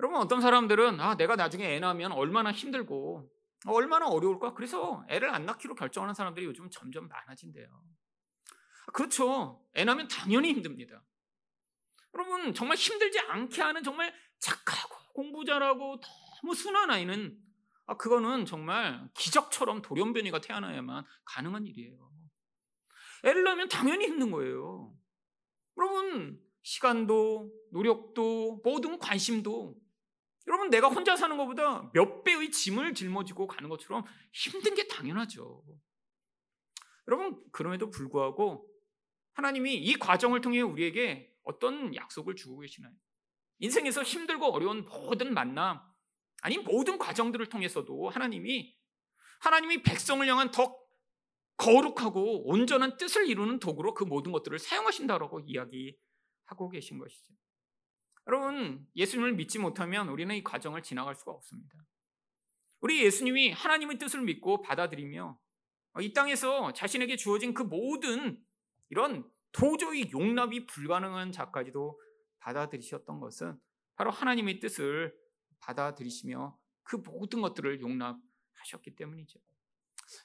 여러분 0.00 0.18
어떤 0.18 0.40
사람들은 0.40 0.98
아 0.98 1.14
내가 1.16 1.36
나중에 1.36 1.74
애 1.74 1.78
낳으면 1.78 2.12
얼마나 2.12 2.50
힘들고 2.50 3.30
얼마나 3.66 4.08
어려울까 4.08 4.54
그래서 4.54 5.04
애를 5.08 5.30
안 5.30 5.44
낳기로 5.44 5.74
결정하는 5.74 6.14
사람들이 6.14 6.46
요즘 6.46 6.68
점점 6.70 7.06
많아진대요. 7.06 7.84
그렇죠. 8.92 9.64
애 9.76 9.84
낳으면 9.84 10.08
당연히 10.08 10.48
힘듭니다. 10.48 11.02
여러분 12.14 12.54
정말 12.54 12.76
힘들지 12.76 13.20
않게 13.20 13.62
하는 13.62 13.82
정말 13.82 14.12
착하고 14.38 14.94
공부 15.12 15.44
잘하고 15.44 16.00
너무 16.42 16.54
순한 16.54 16.90
아이는 16.90 17.38
아, 17.86 17.96
그거는 17.96 18.46
정말 18.46 19.08
기적처럼 19.14 19.82
돌연변이가 19.82 20.40
태어나야만 20.40 21.04
가능한 21.24 21.66
일이에요. 21.66 22.10
애를 23.24 23.42
낳으면 23.42 23.68
당연히 23.68 24.06
힘든 24.06 24.30
거예요. 24.30 24.94
여러분, 25.76 26.40
시간도, 26.62 27.52
노력도, 27.72 28.60
모든 28.62 28.98
관심도, 28.98 29.76
여러분, 30.46 30.70
내가 30.70 30.88
혼자 30.88 31.16
사는 31.16 31.36
것보다 31.36 31.90
몇 31.92 32.22
배의 32.22 32.52
짐을 32.52 32.94
짊어지고 32.94 33.48
가는 33.48 33.68
것처럼 33.68 34.04
힘든 34.32 34.76
게 34.76 34.86
당연하죠. 34.86 35.64
여러분, 37.08 37.42
그럼에도 37.50 37.90
불구하고 37.90 38.69
하나님이 39.32 39.76
이 39.76 39.94
과정을 39.94 40.40
통해 40.40 40.60
우리에게 40.60 41.32
어떤 41.44 41.94
약속을 41.94 42.36
주고 42.36 42.58
계시나요? 42.58 42.92
인생에서 43.58 44.02
힘들고 44.02 44.46
어려운 44.46 44.84
모든 44.84 45.34
만남, 45.34 45.80
아니 46.42 46.58
모든 46.58 46.98
과정들을 46.98 47.46
통해서도 47.46 48.08
하나님이 48.08 48.76
하나님이 49.40 49.82
백성을 49.82 50.26
향한 50.26 50.50
더 50.50 50.78
거룩하고 51.56 52.48
온전한 52.48 52.96
뜻을 52.96 53.28
이루는 53.28 53.58
도구로 53.58 53.92
그 53.92 54.04
모든 54.04 54.32
것들을 54.32 54.58
사용하신다라고 54.58 55.40
이야기하고 55.40 56.70
계신 56.70 56.98
것이죠. 56.98 57.34
여러분, 58.26 58.86
예수님을 58.96 59.34
믿지 59.34 59.58
못하면 59.58 60.08
우리는 60.08 60.34
이 60.34 60.42
과정을 60.42 60.82
지나갈 60.82 61.14
수가 61.14 61.32
없습니다. 61.32 61.74
우리 62.80 63.04
예수님이 63.04 63.52
하나님의 63.52 63.98
뜻을 63.98 64.22
믿고 64.22 64.62
받아들이며 64.62 65.38
이 66.00 66.12
땅에서 66.12 66.72
자신에게 66.72 67.16
주어진 67.16 67.52
그 67.52 67.62
모든 67.62 68.42
이런 68.90 69.28
도저히 69.52 70.10
용납이 70.12 70.66
불가능한 70.66 71.32
자까지도 71.32 72.00
받아들이셨던 72.38 73.20
것은 73.20 73.58
바로 73.96 74.10
하나님의 74.10 74.60
뜻을 74.60 75.14
받아들이시며 75.60 76.58
그 76.82 76.96
모든 76.96 77.40
것들을 77.40 77.80
용납하셨기 77.80 78.94
때문이죠. 78.96 79.38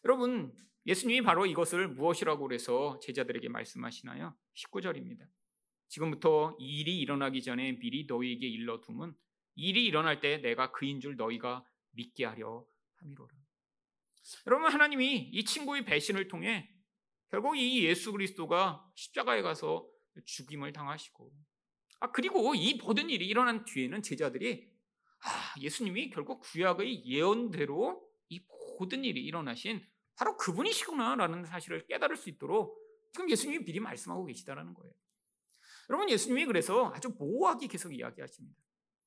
여러분, 0.03 0.55
예수님이 0.85 1.21
바로 1.21 1.45
이것을 1.45 1.87
무엇이라고 1.89 2.47
그래서 2.47 2.99
제자들에게 3.01 3.49
말씀하시나요? 3.49 4.35
19절입니다. 4.55 5.27
지금부터 5.87 6.55
이 6.59 6.79
일이 6.79 6.99
일어나기 6.99 7.41
전에 7.41 7.77
미리 7.77 8.05
너희에게 8.07 8.47
일러둠은 8.47 9.15
일이 9.55 9.85
일어날 9.85 10.19
때 10.19 10.37
내가 10.37 10.71
그인 10.71 10.99
줄 10.99 11.15
너희가 11.15 11.65
믿게 11.91 12.25
하려 12.25 12.65
함이로라. 12.95 13.33
여러분 14.47 14.71
하나님이 14.71 15.29
이 15.31 15.45
친구의 15.45 15.85
배신을 15.85 16.27
통해 16.27 16.74
결국 17.31 17.57
이 17.57 17.83
예수 17.85 18.11
그리스도가 18.11 18.85
십자가에 18.95 19.41
가서 19.41 19.87
죽임을 20.25 20.73
당하시고 20.73 21.31
아 21.99 22.11
그리고 22.11 22.53
이 22.55 22.75
모든 22.75 23.09
일이 23.09 23.27
일어난 23.27 23.65
뒤에는 23.65 24.01
제자들이 24.01 24.69
아 25.21 25.59
예수님이 25.59 26.09
결국 26.09 26.41
구약의 26.41 27.05
예언대로 27.05 28.01
이 28.29 28.41
모든 28.79 29.03
일이 29.03 29.23
일어나신 29.23 29.85
바로 30.15 30.37
그분이시구나라는 30.37 31.45
사실을 31.45 31.85
깨달을 31.87 32.15
수 32.15 32.29
있도록 32.29 32.77
지금 33.13 33.29
예수님이 33.29 33.63
미리 33.65 33.79
말씀하고 33.79 34.25
계시다라는 34.25 34.73
거예요. 34.73 34.93
여러분 35.89 36.09
예수님이 36.09 36.45
그래서 36.45 36.91
아주 36.93 37.09
모호하게 37.17 37.67
계속 37.67 37.93
이야기하십니다. 37.93 38.57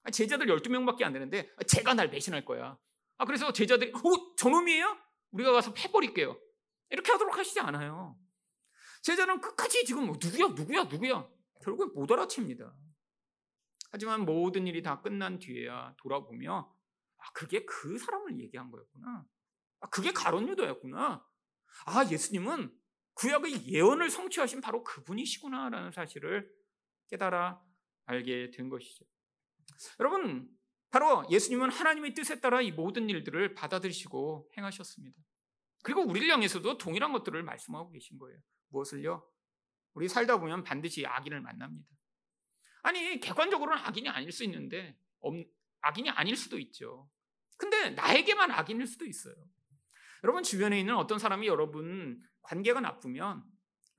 아, 0.04 0.10
제자들 0.10 0.46
12명밖에 0.46 1.02
안 1.02 1.12
되는데 1.12 1.50
아, 1.56 1.62
제가 1.64 1.94
날 1.94 2.10
배신할 2.10 2.44
거야. 2.44 2.78
아 3.16 3.24
그래서 3.24 3.52
제자들이 3.52 3.92
어 3.92 4.36
저놈이에요? 4.36 4.96
우리가 5.32 5.52
가서 5.52 5.72
패버릴게요. 5.74 6.38
이렇게 6.90 7.12
하도록 7.12 7.36
하시지 7.36 7.60
않아요. 7.60 8.18
제자는 9.02 9.40
끝까지 9.40 9.84
지금 9.84 10.06
뭐 10.06 10.16
누구야 10.20 10.48
누구야 10.48 10.84
누구야 10.84 11.28
결국은 11.62 11.92
못 11.94 12.10
알아챕니다. 12.10 12.74
하지만 13.90 14.24
모든 14.24 14.66
일이 14.66 14.82
다 14.82 15.00
끝난 15.00 15.38
뒤에야 15.38 15.94
돌아보며 15.98 16.74
아 17.18 17.32
그게 17.32 17.64
그 17.64 17.98
사람을 17.98 18.38
얘기한 18.40 18.70
거였구나. 18.70 19.26
아 19.80 19.88
그게 19.88 20.12
가론 20.12 20.48
유다였구나. 20.48 21.24
아 21.86 22.04
예수님은 22.10 22.76
구약의 23.14 23.66
예언을 23.66 24.10
성취하신 24.10 24.60
바로 24.60 24.84
그분이시구나라는 24.84 25.90
사실을 25.90 26.48
깨달아 27.08 27.60
알게 28.06 28.52
된 28.52 28.68
것이죠. 28.68 29.04
여러분, 30.00 30.48
바로 30.90 31.26
예수님은 31.30 31.70
하나님의 31.70 32.14
뜻에 32.14 32.40
따라 32.40 32.62
이 32.62 32.70
모든 32.70 33.10
일들을 33.10 33.54
받아들이시고 33.54 34.52
행하셨습니다. 34.56 35.20
그리고 35.82 36.02
우리를 36.02 36.28
향해서도 36.28 36.78
동일한 36.78 37.12
것들을 37.12 37.42
말씀하고 37.42 37.90
계신 37.90 38.18
거예요. 38.18 38.38
무엇을요? 38.68 39.26
우리 39.94 40.08
살다 40.08 40.38
보면 40.38 40.64
반드시 40.64 41.06
악인을 41.06 41.40
만납니다. 41.40 41.88
아니, 42.82 43.18
객관적으로는 43.20 43.82
악인이 43.84 44.08
아닐 44.08 44.30
수 44.32 44.44
있는데, 44.44 44.98
악인이 45.80 46.10
아닐 46.10 46.36
수도 46.36 46.58
있죠. 46.58 47.08
근데 47.56 47.90
나에게만 47.90 48.50
악인일 48.50 48.86
수도 48.86 49.04
있어요. 49.04 49.34
여러분 50.24 50.42
주변에 50.42 50.78
있는 50.78 50.96
어떤 50.96 51.18
사람이 51.18 51.46
여러분 51.46 52.20
관계가 52.42 52.80
나쁘면 52.80 53.44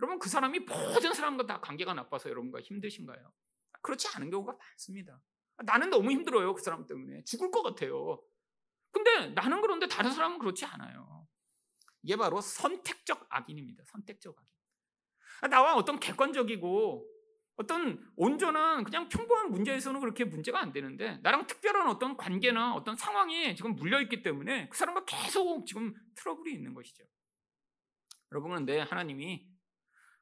여러분 0.01 0.19
그 0.19 0.29
사람이 0.29 0.59
모든 0.59 1.13
사람과 1.13 1.45
다 1.45 1.59
관계가 1.59 1.93
나빠서 1.93 2.29
여러분과 2.29 2.61
힘드신가요? 2.61 3.33
그렇지 3.81 4.07
않은 4.15 4.29
경우가 4.29 4.53
많습니다. 4.53 5.21
나는 5.65 5.89
너무 5.89 6.11
힘들어요. 6.11 6.53
그 6.53 6.61
사람 6.61 6.85
때문에. 6.85 7.23
죽을 7.25 7.51
것 7.51 7.61
같아요. 7.63 8.21
근데 8.91 9.27
나는 9.27 9.61
그런데 9.61 9.87
다른 9.87 10.11
사람은 10.11 10.39
그렇지 10.39 10.65
않아요. 10.65 11.18
이게 12.01 12.15
바로 12.15 12.41
선택적 12.41 13.25
악인입니다. 13.29 13.83
선택적 13.87 14.35
악인. 14.37 15.51
나와 15.51 15.75
어떤 15.75 15.99
객관적이고 15.99 17.07
어떤 17.55 18.01
온전한 18.15 18.85
그냥 18.85 19.09
평범한 19.09 19.51
문제에서는 19.51 19.99
그렇게 19.99 20.23
문제가 20.23 20.59
안 20.61 20.71
되는데 20.71 21.17
나랑 21.23 21.45
특별한 21.45 21.89
어떤 21.89 22.15
관계나 22.15 22.73
어떤 22.73 22.95
상황이 22.95 23.53
지금 23.55 23.75
물려 23.75 24.01
있기 24.01 24.21
때문에 24.21 24.69
그 24.69 24.77
사람과 24.77 25.03
계속 25.05 25.65
지금 25.65 25.93
트러블이 26.15 26.53
있는 26.53 26.73
것이죠. 26.73 27.03
여러분 28.31 28.51
그런데 28.51 28.79
하나님이 28.79 29.45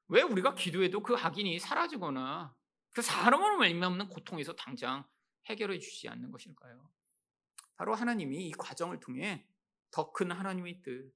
왜 0.07 0.21
우리가 0.23 0.55
기도해도 0.55 1.03
그 1.03 1.15
악인이 1.15 1.59
사라지거나 1.59 2.55
그 2.91 3.01
사람으로 3.01 3.57
말미암는 3.57 4.09
고통에서 4.09 4.53
당장 4.53 5.05
해결해 5.45 5.77
주시지 5.77 6.09
않는 6.09 6.31
것일까요? 6.31 6.89
바로 7.75 7.93
하나님이 7.93 8.47
이 8.47 8.51
과정을 8.53 8.99
통해 8.99 9.47
더 9.91 10.11
큰 10.11 10.31
하나님의 10.31 10.81
뜻 10.81 11.13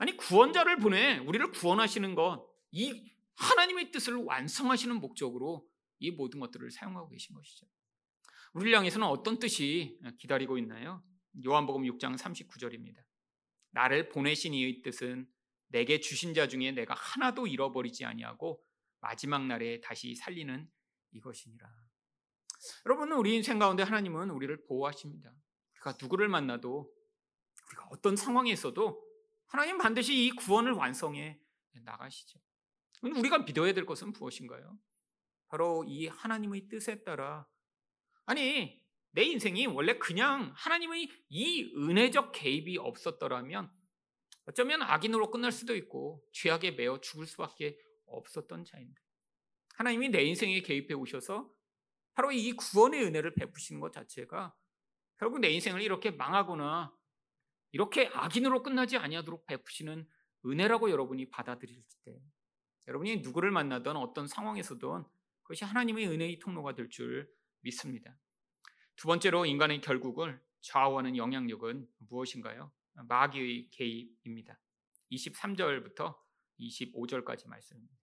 아니 0.00 0.16
구원자를 0.16 0.78
보내 0.78 1.18
우리를 1.18 1.50
구원하시는 1.52 2.14
것 2.14 2.50
이 2.72 3.12
하나님의 3.36 3.90
뜻을 3.90 4.14
완성하시는 4.14 4.96
목적으로 4.96 5.68
이 5.98 6.10
모든 6.10 6.40
것들을 6.40 6.70
사용하고 6.70 7.08
계신 7.08 7.34
것이죠. 7.34 7.66
우리를 8.52 8.76
향해서는 8.76 9.06
어떤 9.06 9.38
뜻이 9.38 9.98
기다리고 10.18 10.58
있나요? 10.58 11.02
요한복음 11.44 11.82
6장 11.82 12.16
39절입니다. 12.16 13.02
나를 13.70 14.08
보내신 14.08 14.54
이의 14.54 14.82
뜻은 14.82 15.28
내게 15.68 16.00
주신 16.00 16.34
자 16.34 16.48
중에 16.48 16.72
내가 16.72 16.94
하나도 16.94 17.46
잃어버리지 17.46 18.04
아니하고 18.04 18.62
마지막 19.00 19.46
날에 19.46 19.80
다시 19.80 20.14
살리는 20.14 20.68
이것이니라. 21.12 21.68
여러분 22.86 23.12
우리 23.12 23.36
인생 23.36 23.58
가운데 23.58 23.82
하나님은 23.82 24.30
우리를 24.30 24.64
보호하십니다. 24.66 25.32
우리가 25.74 25.96
누구를 26.00 26.28
만나도 26.28 26.92
우리가 27.68 27.86
어떤 27.90 28.16
상황에 28.16 28.50
있어도 28.50 29.02
하나님 29.50 29.78
반드시 29.78 30.26
이 30.26 30.30
구원을 30.30 30.72
완성해 30.72 31.40
나가시죠. 31.82 32.38
우리가 33.02 33.38
믿어야 33.38 33.72
될 33.72 33.84
것은 33.84 34.12
무엇인가요? 34.12 34.78
바로 35.48 35.84
이 35.84 36.06
하나님의 36.06 36.68
뜻에 36.68 37.02
따라 37.02 37.48
아니 38.26 38.80
내 39.10 39.24
인생이 39.24 39.66
원래 39.66 39.98
그냥 39.98 40.52
하나님의 40.54 41.08
이 41.30 41.74
은혜적 41.76 42.30
개입이 42.32 42.78
없었더라면 42.78 43.72
어쩌면 44.46 44.82
악인으로 44.82 45.32
끝날 45.32 45.50
수도 45.50 45.74
있고 45.74 46.24
죄악에 46.32 46.70
매어 46.72 47.00
죽을 47.00 47.26
수밖에 47.26 47.76
없었던 48.06 48.64
자인데 48.64 49.00
하나님이 49.74 50.10
내 50.10 50.22
인생에 50.22 50.60
개입해 50.60 50.94
오셔서 50.94 51.52
바로 52.12 52.30
이 52.30 52.52
구원의 52.52 53.02
은혜를 53.04 53.34
베푸시는 53.34 53.80
것 53.80 53.92
자체가 53.92 54.54
결국 55.18 55.40
내 55.40 55.50
인생을 55.50 55.82
이렇게 55.82 56.12
망하거나 56.12 56.96
이렇게 57.72 58.08
악인으로 58.12 58.62
끝나지 58.62 58.96
아니하도록 58.96 59.46
베푸시는 59.46 60.08
은혜라고 60.46 60.90
여러분이 60.90 61.30
받아들일 61.30 61.82
때 62.04 62.20
여러분이 62.88 63.18
누구를 63.18 63.50
만나든 63.50 63.96
어떤 63.96 64.26
상황에서든 64.26 65.04
그것이 65.42 65.64
하나님의 65.64 66.08
은혜의 66.08 66.38
통로가 66.38 66.74
될 66.74 66.88
줄 66.88 67.30
믿습니다. 67.62 68.16
두 68.96 69.06
번째로 69.06 69.46
인간의 69.46 69.80
결국을 69.80 70.40
좌우하는 70.60 71.16
영향력은 71.16 71.88
무엇인가요? 71.98 72.72
마귀의 72.94 73.70
개입입니다. 73.70 74.58
23절부터 75.12 76.16
25절까지 76.58 77.48
말씀입니다. 77.48 77.94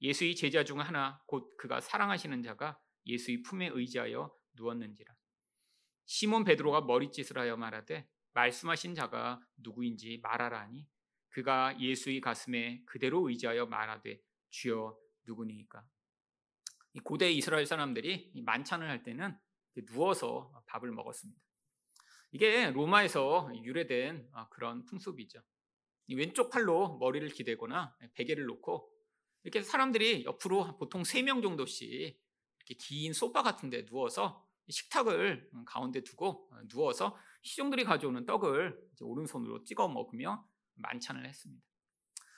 예수의 0.00 0.36
제자 0.36 0.64
중 0.64 0.80
하나 0.80 1.20
곧 1.26 1.56
그가 1.56 1.80
사랑하시는 1.80 2.42
자가 2.42 2.80
예수의 3.06 3.42
품에 3.42 3.70
의지하여 3.72 4.34
누웠는지라. 4.54 5.14
시몬 6.04 6.44
베드로가 6.44 6.82
머리짓을 6.82 7.38
하여 7.38 7.56
말하되 7.56 8.08
말씀하신 8.36 8.94
자가 8.94 9.40
누구인지 9.56 10.20
말하라 10.22 10.60
하니 10.60 10.86
그가 11.30 11.78
예수의 11.80 12.20
가슴에 12.20 12.82
그대로 12.84 13.28
의지하여 13.28 13.66
말하되 13.66 14.20
주여 14.50 14.96
누구니까? 15.26 15.84
이 16.92 17.00
고대 17.00 17.30
이스라엘 17.30 17.66
사람들이 17.66 18.32
만찬을 18.44 18.88
할 18.88 19.02
때는 19.02 19.36
누워서 19.86 20.52
밥을 20.66 20.92
먹었습니다. 20.92 21.40
이게 22.32 22.70
로마에서 22.70 23.50
유래된 23.62 24.28
아, 24.32 24.48
그런 24.50 24.84
풍습이죠. 24.84 25.42
왼쪽 26.08 26.50
팔로 26.50 26.98
머리를 26.98 27.26
기대거나 27.30 27.96
베개를 28.14 28.44
놓고 28.44 28.92
이렇게 29.44 29.62
사람들이 29.62 30.24
옆으로 30.24 30.76
보통 30.76 31.02
3명 31.02 31.42
정도씩 31.42 31.90
이렇게 31.90 32.74
긴 32.78 33.12
소파 33.12 33.42
같은 33.42 33.70
데 33.70 33.84
누워서 33.86 34.46
식탁을 34.68 35.50
가운데 35.64 36.02
두고 36.02 36.48
어, 36.50 36.60
누워서 36.68 37.16
시종들이 37.46 37.84
가져오는 37.84 38.26
떡을 38.26 38.78
오른손으로 39.00 39.64
찍어 39.64 39.88
먹으며 39.88 40.46
만찬을 40.74 41.26
했습니다. 41.26 41.64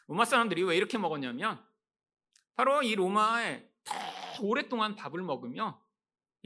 로마 0.07 0.25
사람들이 0.25 0.63
왜 0.63 0.77
이렇게 0.77 0.99
먹었냐면 0.99 1.65
바로 2.55 2.83
이 2.83 2.95
로마에 2.95 3.69
더 3.85 3.95
오랫동안 4.43 4.97
밥을 4.97 5.23
먹으며 5.23 5.85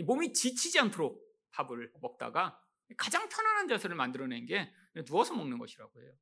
몸이 0.06 0.32
지치지 0.32 0.78
않도록 0.80 1.20
밥을 1.50 1.92
먹다가 2.00 2.58
가장 2.96 3.28
편안한 3.28 3.68
자세를 3.68 3.96
만들어낸 3.96 4.46
게 4.46 4.72
누워서 5.06 5.34
먹는 5.34 5.58
것이라고 5.58 6.00
해요. 6.00 6.12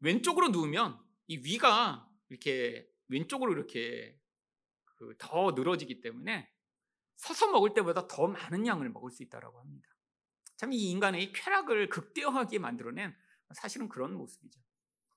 왼쪽으로 0.00 0.48
누우면 0.48 0.98
이 1.28 1.36
위가 1.38 2.08
이렇게 2.28 2.88
왼쪽으로 3.08 3.52
이렇게 3.52 4.18
그 5.02 5.14
더 5.18 5.52
늘어지기 5.52 6.00
때문에 6.00 6.50
서서 7.16 7.50
먹을 7.50 7.74
때보다 7.74 8.06
더 8.08 8.28
많은 8.28 8.66
양을 8.66 8.88
먹을 8.90 9.10
수 9.10 9.22
있다고 9.22 9.58
합니다. 9.58 9.91
참 10.62 10.72
이 10.72 10.90
인간의 10.90 11.32
쾌락을 11.32 11.88
극대화하게 11.88 12.60
만들어낸 12.60 13.12
사실은 13.52 13.88
그런 13.88 14.14
모습이죠. 14.14 14.60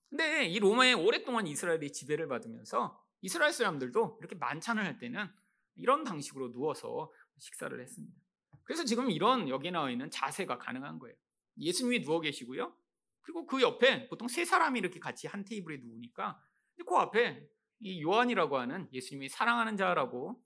근데 0.09 0.45
이 0.47 0.57
로마에 0.57 0.93
오랫동안 0.93 1.45
이스라엘이 1.45 1.91
지배를 1.91 2.27
받으면서 2.27 2.99
이스라엘 3.21 3.53
사람들도 3.53 4.17
이렇게 4.19 4.33
만찬을 4.35 4.83
할 4.83 4.97
때는 4.97 5.29
이런 5.75 6.03
방식으로 6.03 6.51
누워서 6.51 7.13
식사를 7.37 7.79
했습니다. 7.79 8.17
그래서 8.63 8.85
지금 8.85 9.11
이런 9.11 9.47
여기 9.47 9.69
나와 9.69 9.91
있는 9.91 10.09
자세가 10.09 10.57
가능한 10.57 10.97
거예요. 10.97 11.15
예수님이 11.59 12.01
누워 12.03 12.21
계시고요. 12.21 12.75
그리고 13.21 13.45
그 13.45 13.61
옆에 13.61 14.09
보통 14.09 14.27
세 14.27 14.45
사람이 14.45 14.79
이렇게 14.79 14.99
같이 14.99 15.27
한 15.27 15.45
테이블에 15.45 15.77
누우니까 15.77 16.41
그 16.87 16.95
앞에 16.95 17.47
이 17.81 18.01
요한이라고 18.01 18.57
하는 18.57 18.89
예수님이 18.91 19.29
사랑하는 19.29 19.77
자라고 19.77 20.43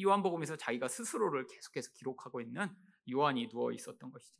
요한복음에서 0.00 0.56
자기가 0.56 0.88
스스로를 0.88 1.46
계속해서 1.46 1.92
기록하고 1.92 2.40
있는 2.40 2.74
요한이 3.10 3.48
누워 3.48 3.72
있었던 3.72 4.10
것이죠. 4.10 4.36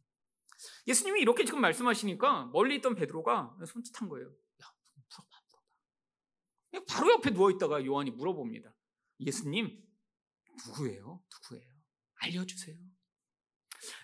예수님이 0.87 1.21
이렇게 1.21 1.45
지금 1.45 1.61
말씀하시니까 1.61 2.47
멀리 2.53 2.77
있던 2.77 2.95
베드로가 2.95 3.57
손짓한 3.67 4.09
거예요. 4.09 4.29
야, 4.29 4.67
물어봐, 4.95 5.41
물어봐. 6.73 6.87
바로 6.89 7.13
옆에 7.13 7.31
누워 7.33 7.51
있다가 7.51 7.85
요한이 7.85 8.11
물어봅니다. 8.13 8.73
예수님, 9.21 9.83
누구예요? 10.67 11.23
누구예요? 11.33 11.73
알려주세요. 12.17 12.77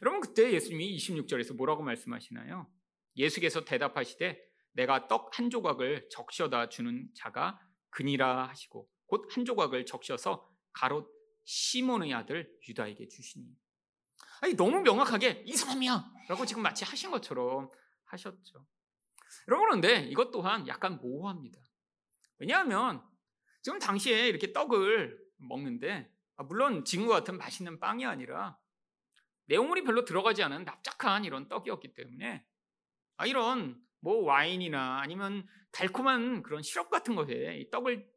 여러분, 0.02 0.20
그때 0.20 0.52
예수님이 0.52 0.96
26절에서 0.96 1.54
뭐라고 1.54 1.82
말씀하시나요? 1.82 2.68
예수께서 3.16 3.64
대답하시되 3.64 4.40
내가 4.72 5.06
떡 5.08 5.30
한 5.38 5.50
조각을 5.50 6.08
적셔다 6.10 6.68
주는 6.68 7.08
자가 7.14 7.60
그니라 7.90 8.48
하시고 8.48 8.88
곧 9.06 9.28
한 9.30 9.44
조각을 9.44 9.86
적셔서 9.86 10.48
가롯 10.72 11.08
시몬의 11.44 12.12
아들 12.14 12.52
유다에게 12.68 13.08
주시니 13.08 13.46
아니 14.40 14.54
너무 14.54 14.80
명확하게 14.80 15.44
이 15.46 15.56
사람이야 15.56 16.12
라고 16.28 16.46
지금 16.46 16.62
마치 16.62 16.84
하신 16.84 17.10
것처럼 17.10 17.70
하셨죠. 18.04 18.66
여러분 19.48 19.66
그런데 19.66 20.04
이것 20.04 20.30
또한 20.30 20.66
약간 20.68 20.98
모호합니다. 21.00 21.58
왜냐하면 22.38 23.02
지금 23.62 23.78
당시에 23.78 24.28
이렇게 24.28 24.52
떡을 24.52 25.18
먹는데 25.38 26.10
아, 26.36 26.44
물론 26.44 26.84
지금과 26.84 27.14
같은 27.14 27.36
맛있는 27.36 27.80
빵이 27.80 28.06
아니라 28.06 28.58
내용물이 29.46 29.82
별로 29.82 30.04
들어가지 30.04 30.42
않은 30.42 30.64
납작한 30.64 31.24
이런 31.24 31.48
떡이었기 31.48 31.94
때문에 31.94 32.46
아, 33.16 33.26
이런 33.26 33.82
뭐 34.00 34.22
와인이나 34.22 35.00
아니면 35.00 35.46
달콤한 35.72 36.42
그런 36.42 36.62
시럽 36.62 36.90
같은 36.90 37.16
것에 37.16 37.68
떡을 37.72 38.08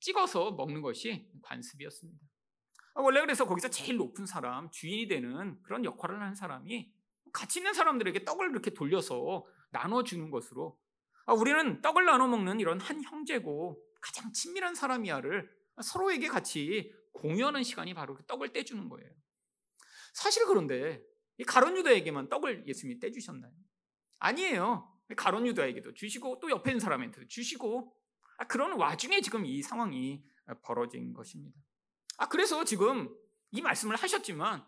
찍어서 0.00 0.52
먹는 0.52 0.80
것이 0.80 1.30
관습이었습니다. 1.42 2.29
아, 2.94 3.00
원래 3.00 3.20
그래서 3.20 3.46
거기서 3.46 3.70
제일 3.70 3.96
높은 3.96 4.26
사람, 4.26 4.70
주인이 4.70 5.08
되는 5.08 5.60
그런 5.62 5.84
역할을 5.84 6.20
하는 6.20 6.34
사람이 6.34 6.92
같이 7.32 7.60
있는 7.60 7.72
사람들에게 7.72 8.24
떡을 8.24 8.50
이렇게 8.50 8.70
돌려서 8.70 9.46
나눠주는 9.70 10.30
것으로 10.30 10.78
아, 11.26 11.32
우리는 11.32 11.80
떡을 11.80 12.04
나눠 12.04 12.26
먹는 12.26 12.60
이런 12.60 12.80
한 12.80 13.02
형제고 13.02 13.82
가장 14.00 14.32
친밀한 14.32 14.74
사람이야를 14.74 15.48
서로에게 15.82 16.28
같이 16.28 16.92
공유하는 17.12 17.62
시간이 17.62 17.94
바로 17.94 18.14
그 18.14 18.24
떡을 18.26 18.52
떼주는 18.52 18.88
거예요. 18.88 19.10
사실 20.12 20.46
그런데 20.46 21.02
이 21.38 21.44
가론 21.44 21.76
유다에게만 21.76 22.28
떡을 22.28 22.66
예수님이 22.66 22.98
떼주셨나요? 23.00 23.52
아니에요. 24.18 24.92
가론 25.16 25.46
유다에게도 25.46 25.94
주시고 25.94 26.40
또 26.40 26.50
옆에 26.50 26.70
있는 26.70 26.80
사람한테도 26.80 27.28
주시고 27.28 27.94
아, 28.38 28.46
그런 28.46 28.72
와중에 28.72 29.20
지금 29.20 29.44
이 29.44 29.62
상황이 29.62 30.24
벌어진 30.62 31.12
것입니다. 31.12 31.58
아 32.20 32.28
그래서 32.28 32.64
지금 32.64 33.08
이 33.50 33.62
말씀을 33.62 33.96
하셨지만 33.96 34.62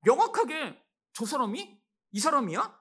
명확하게 0.00 0.82
저 1.12 1.26
사람이 1.26 1.78
이 2.12 2.18
사람이야? 2.18 2.80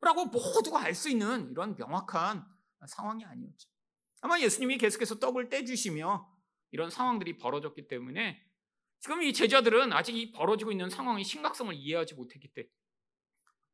라고 0.00 0.24
모두가 0.24 0.80
알 0.80 0.94
수 0.94 1.10
있는 1.10 1.50
이런 1.50 1.76
명확한 1.76 2.42
상황이 2.86 3.22
아니었죠. 3.26 3.68
아마 4.22 4.40
예수님이 4.40 4.78
계속해서 4.78 5.18
떡을 5.18 5.50
떼주시며 5.50 6.34
이런 6.70 6.88
상황들이 6.88 7.36
벌어졌기 7.36 7.88
때문에 7.88 8.42
지금 9.00 9.22
이 9.22 9.34
제자들은 9.34 9.92
아직 9.92 10.16
이 10.16 10.32
벌어지고 10.32 10.72
있는 10.72 10.88
상황의 10.88 11.22
심각성을 11.24 11.74
이해하지 11.74 12.14
못했기 12.14 12.54
때문에 12.54 12.72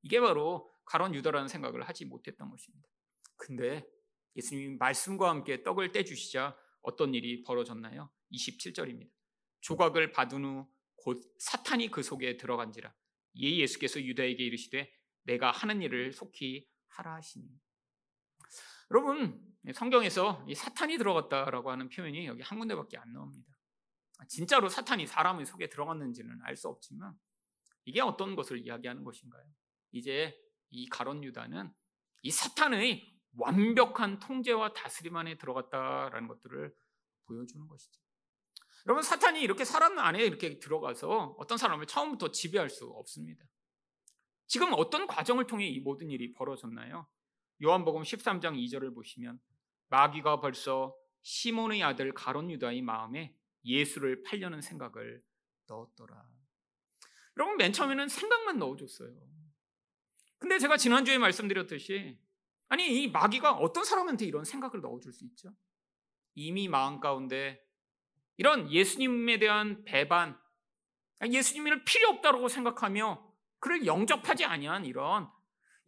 이게 0.02 0.20
바로 0.20 0.72
가론 0.86 1.14
유다라는 1.14 1.46
생각을 1.46 1.88
하지 1.88 2.04
못했던 2.04 2.50
것입니다. 2.50 2.88
근데 3.36 3.86
예수님이 4.34 4.76
말씀과 4.76 5.30
함께 5.30 5.62
떡을 5.62 5.92
떼주시자 5.92 6.58
어떤 6.82 7.14
일이 7.14 7.44
벌어졌나요? 7.44 8.10
27절입니다. 8.32 9.15
조각을 9.66 10.12
받은 10.12 10.44
후 10.44 10.76
곧 11.06 11.22
사탄이 11.38 11.92
그 11.92 12.02
속에 12.02 12.36
들어간지라 12.36 12.92
예 13.40 13.56
예수께서 13.58 14.02
유다에게 14.02 14.42
이르시되 14.42 14.92
내가 15.22 15.52
하는 15.52 15.80
일을 15.80 16.12
속히 16.12 16.68
하라 16.88 17.14
하시니 17.14 17.48
여러분 18.90 19.40
성경에서 19.72 20.44
이 20.48 20.54
사탄이 20.56 20.98
들어갔다라고 20.98 21.70
하는 21.70 21.88
표현이 21.88 22.26
여기 22.26 22.42
한 22.42 22.58
군데밖에 22.58 22.98
안 22.98 23.12
나옵니다. 23.12 23.52
진짜로 24.28 24.68
사탄이 24.68 25.06
사람의 25.06 25.46
속에 25.46 25.68
들어갔는지는 25.68 26.40
알 26.42 26.56
수 26.56 26.68
없지만 26.68 27.14
이게 27.84 28.00
어떤 28.00 28.34
것을 28.34 28.58
이야기하는 28.58 29.04
것인가요? 29.04 29.44
이제 29.92 30.36
이 30.70 30.88
가론 30.88 31.22
유다는 31.22 31.72
이 32.22 32.30
사탄의 32.32 33.14
완벽한 33.36 34.18
통제와 34.18 34.72
다스림 34.72 35.14
안에 35.16 35.38
들어갔다라는 35.38 36.26
것들을 36.26 36.74
보여주는 37.26 37.68
것이죠. 37.68 38.05
여러분 38.86 39.02
사탄이 39.02 39.40
이렇게 39.40 39.64
사람 39.64 39.98
안에 39.98 40.24
이렇게 40.24 40.60
들어가서 40.60 41.34
어떤 41.38 41.58
사람을 41.58 41.86
처음부터 41.86 42.30
지배할 42.30 42.70
수 42.70 42.86
없습니다. 42.86 43.44
지금 44.46 44.72
어떤 44.74 45.08
과정을 45.08 45.48
통해 45.48 45.66
이 45.66 45.80
모든 45.80 46.08
일이 46.08 46.32
벌어졌나요? 46.32 47.08
요한복음 47.62 48.02
13장 48.02 48.54
2절을 48.54 48.94
보시면 48.94 49.40
마귀가 49.88 50.40
벌써 50.40 50.96
시몬의 51.22 51.82
아들 51.82 52.12
가론 52.14 52.48
유다의 52.52 52.82
마음에 52.82 53.34
예수를 53.64 54.22
팔려는 54.22 54.62
생각을 54.62 55.20
넣었더라. 55.66 56.24
여러분 57.36 57.56
맨 57.56 57.72
처음에는 57.72 58.08
생각만 58.08 58.58
넣어줬어요. 58.60 59.10
근데 60.38 60.60
제가 60.60 60.76
지난주에 60.76 61.18
말씀드렸듯이 61.18 62.16
아니 62.68 63.02
이 63.02 63.08
마귀가 63.08 63.54
어떤 63.54 63.84
사람한테 63.84 64.26
이런 64.26 64.44
생각을 64.44 64.80
넣어줄 64.80 65.12
수 65.12 65.24
있죠? 65.24 65.52
이미 66.34 66.68
마음 66.68 67.00
가운데 67.00 67.65
이런 68.36 68.70
예수님에 68.70 69.38
대한 69.38 69.84
배반, 69.84 70.38
예수님을 71.24 71.84
필요 71.84 72.08
없다고 72.10 72.48
생각하며 72.48 73.26
그를 73.58 73.86
영접하지 73.86 74.44
아니한 74.44 74.84
이런 74.84 75.28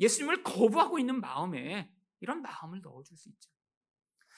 예수님을 0.00 0.42
거부하고 0.42 0.98
있는 0.98 1.20
마음에 1.20 1.92
이런 2.20 2.40
마음을 2.42 2.80
넣어줄 2.82 3.16
수 3.16 3.28
있죠. 3.28 3.50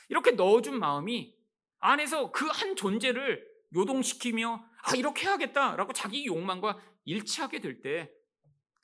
이렇게 0.08 0.32
넣어준 0.32 0.78
마음이 0.78 1.36
안에서 1.78 2.32
그 2.32 2.46
한 2.50 2.74
존재를 2.76 3.48
요동시키며 3.74 4.64
아 4.82 4.96
이렇게 4.96 5.26
해야겠다라고 5.26 5.92
자기 5.92 6.26
욕망과 6.26 6.80
일치하게 7.04 7.60
될 7.60 7.80
때 7.82 8.10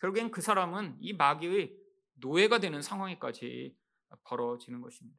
결국엔 0.01 0.31
그 0.31 0.41
사람은 0.41 0.97
이 1.01 1.13
마귀의 1.15 1.77
노예가 2.21 2.59
되는 2.61 2.81
상황에까지 2.81 3.77
벌어지는 4.25 4.81
것입니다. 4.81 5.19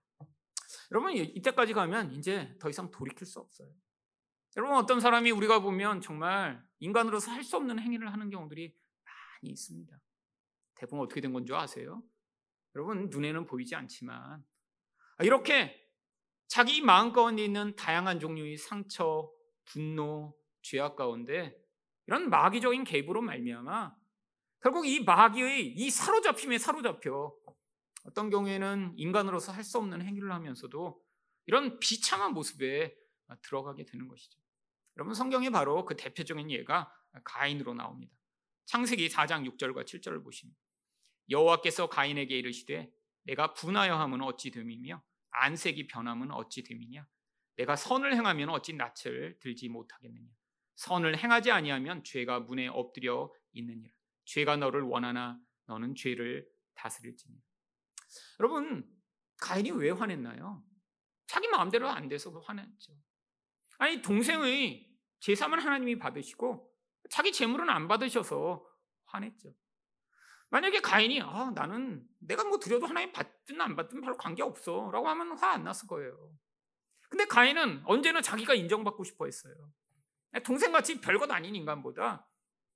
여러분 0.92 1.14
이때까지 1.14 1.74
가면 1.74 2.14
이제 2.14 2.56
더 2.60 2.70
이상 2.70 2.90
돌이킬 2.92 3.28
수 3.28 3.40
없어요. 3.40 3.70
여러분 4.58 4.76
어떤 4.76 5.00
사람이 5.00 5.32
우리가 5.32 5.60
보면 5.60 6.02
정말 6.02 6.62
인간으로서 6.80 7.32
할 7.32 7.44
수 7.44 7.58
없는 7.58 7.80
행위를 7.80 8.12
하는 8.12 8.30
경우들이 8.30 8.74
많이 9.06 9.52
있습니다. 9.52 10.00
대부분 10.76 11.00
어떻게 11.02 11.22
된 11.22 11.32
건 11.34 11.46
줄 11.46 11.56
아세요? 11.56 12.02
여러분 12.76 13.10
눈에는 13.10 13.46
보이지 13.46 13.76
않지만 13.76 14.44
이렇게 15.24 15.76
자기 16.48 16.82
마음 16.82 17.12
가운데 17.12 17.44
있는 17.44 17.76
다양한 17.76 18.20
종류의 18.20 18.58
상처, 18.58 19.30
분노, 19.66 20.36
죄악 20.62 20.96
가운데 20.96 21.56
이런 22.08 22.30
마귀적인 22.30 22.84
개입으로 22.84 23.22
말미암아 23.22 23.96
결국 24.62 24.88
이 24.88 25.04
마귀의 25.04 25.74
이 25.76 25.90
사로잡힘에 25.90 26.58
사로잡혀 26.58 27.34
어떤 28.04 28.30
경우에는 28.30 28.94
인간으로서 28.96 29.52
할 29.52 29.64
수 29.64 29.78
없는 29.78 30.02
행위를 30.02 30.32
하면서도 30.32 31.04
이런 31.46 31.80
비참한 31.80 32.34
모습에 32.34 32.96
들어가게 33.44 33.86
되는 33.86 34.08
것이죠. 34.08 34.40
여러분 34.98 35.14
성경에 35.14 35.52
바로 35.52 35.86
그 35.86 35.96
대표적인 35.96 36.50
예가 36.50 36.92
가인으로 37.24 37.76
나옵니다. 37.76 38.16
창세기 38.66 39.10
4장 39.10 39.48
6절과 39.48 39.86
7절을 39.86 40.24
보시면 40.24 40.56
여호와께서 41.30 41.88
가인에게 41.88 42.38
이르시되 42.38 42.92
내가 43.24 43.54
분하여 43.54 43.96
함은 43.96 44.22
어찌 44.24 44.50
됨이며 44.50 45.04
안색이 45.30 45.88
변함은 45.88 46.32
어찌 46.32 46.64
됨이냐 46.64 47.08
내가 47.58 47.76
선을 47.76 48.16
행하면 48.16 48.50
어찌 48.50 48.74
낯을 48.74 49.38
들지 49.40 49.70
못하겠느냐 49.70 50.32
선을 50.76 51.18
행하지 51.18 51.52
아니하면 51.52 52.04
죄가 52.04 52.40
문에 52.42 52.68
엎드려 52.68 53.32
있느니라 53.54 53.94
죄가 54.26 54.58
너를 54.58 54.82
원하나 54.82 55.40
너는 55.66 55.96
죄를 55.96 56.50
다스릴지니 56.74 57.36
여러분 58.40 58.90
가인이 59.38 59.72
왜 59.72 59.92
화냈나요? 59.92 60.64
자기 61.28 61.48
마음대로 61.50 61.88
안 61.88 62.08
돼서 62.08 62.32
화냈죠. 62.40 62.98
아니 63.78 64.02
동생의 64.02 64.87
제사만 65.20 65.60
하나님이 65.60 65.98
받으시고 65.98 66.72
자기 67.10 67.32
재물은 67.32 67.70
안 67.70 67.88
받으셔서 67.88 68.66
화냈죠. 69.06 69.54
만약에 70.50 70.80
가인이 70.82 71.22
아 71.22 71.52
나는 71.54 72.08
내가 72.20 72.44
뭐 72.44 72.58
드려도 72.60 72.86
하나님 72.88 73.12
받든 73.12 73.60
안 73.60 73.76
받든 73.76 74.02
별로 74.02 74.16
관계 74.18 74.44
없어 74.44 74.90
라고 74.92 75.08
하면 75.10 75.38
화 75.38 75.52
안 75.52 75.64
났을 75.64 75.88
거예요. 75.88 76.32
근데 77.10 77.26
가인은 77.26 77.84
언제나 77.86 78.22
자기가 78.22 78.54
인정받고 78.54 79.04
싶어 79.04 79.26
했어요. 79.26 79.54
동생같이 80.44 81.02
별것 81.02 81.32
아닌 81.32 81.56
인간보다 81.56 82.28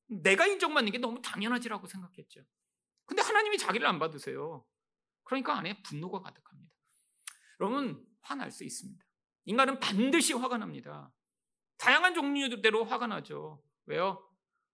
내가 0.08 0.48
인정받는 0.48 0.92
게 0.92 0.98
너무 0.98 1.22
당연하지라고 1.22 1.86
생각했죠. 1.88 2.42
근데 3.06 3.22
하나님이 3.22 3.58
자기를 3.58 3.86
안 3.88 4.00
받으세요. 4.00 4.66
그러니까 5.24 5.58
안에 5.58 5.82
분노가 5.84 6.22
가득합니다. 6.22 6.74
여러분 7.60 8.06
화날 8.22 8.52
수 8.52 8.64
있습니다. 8.64 9.06
인간은 9.46 9.80
반드시 9.80 10.34
화가 10.34 10.58
납니다. 10.58 11.12
다양한 11.82 12.14
종류대로 12.14 12.86
화가 12.86 13.08
나죠. 13.08 13.64
왜요? 13.88 14.24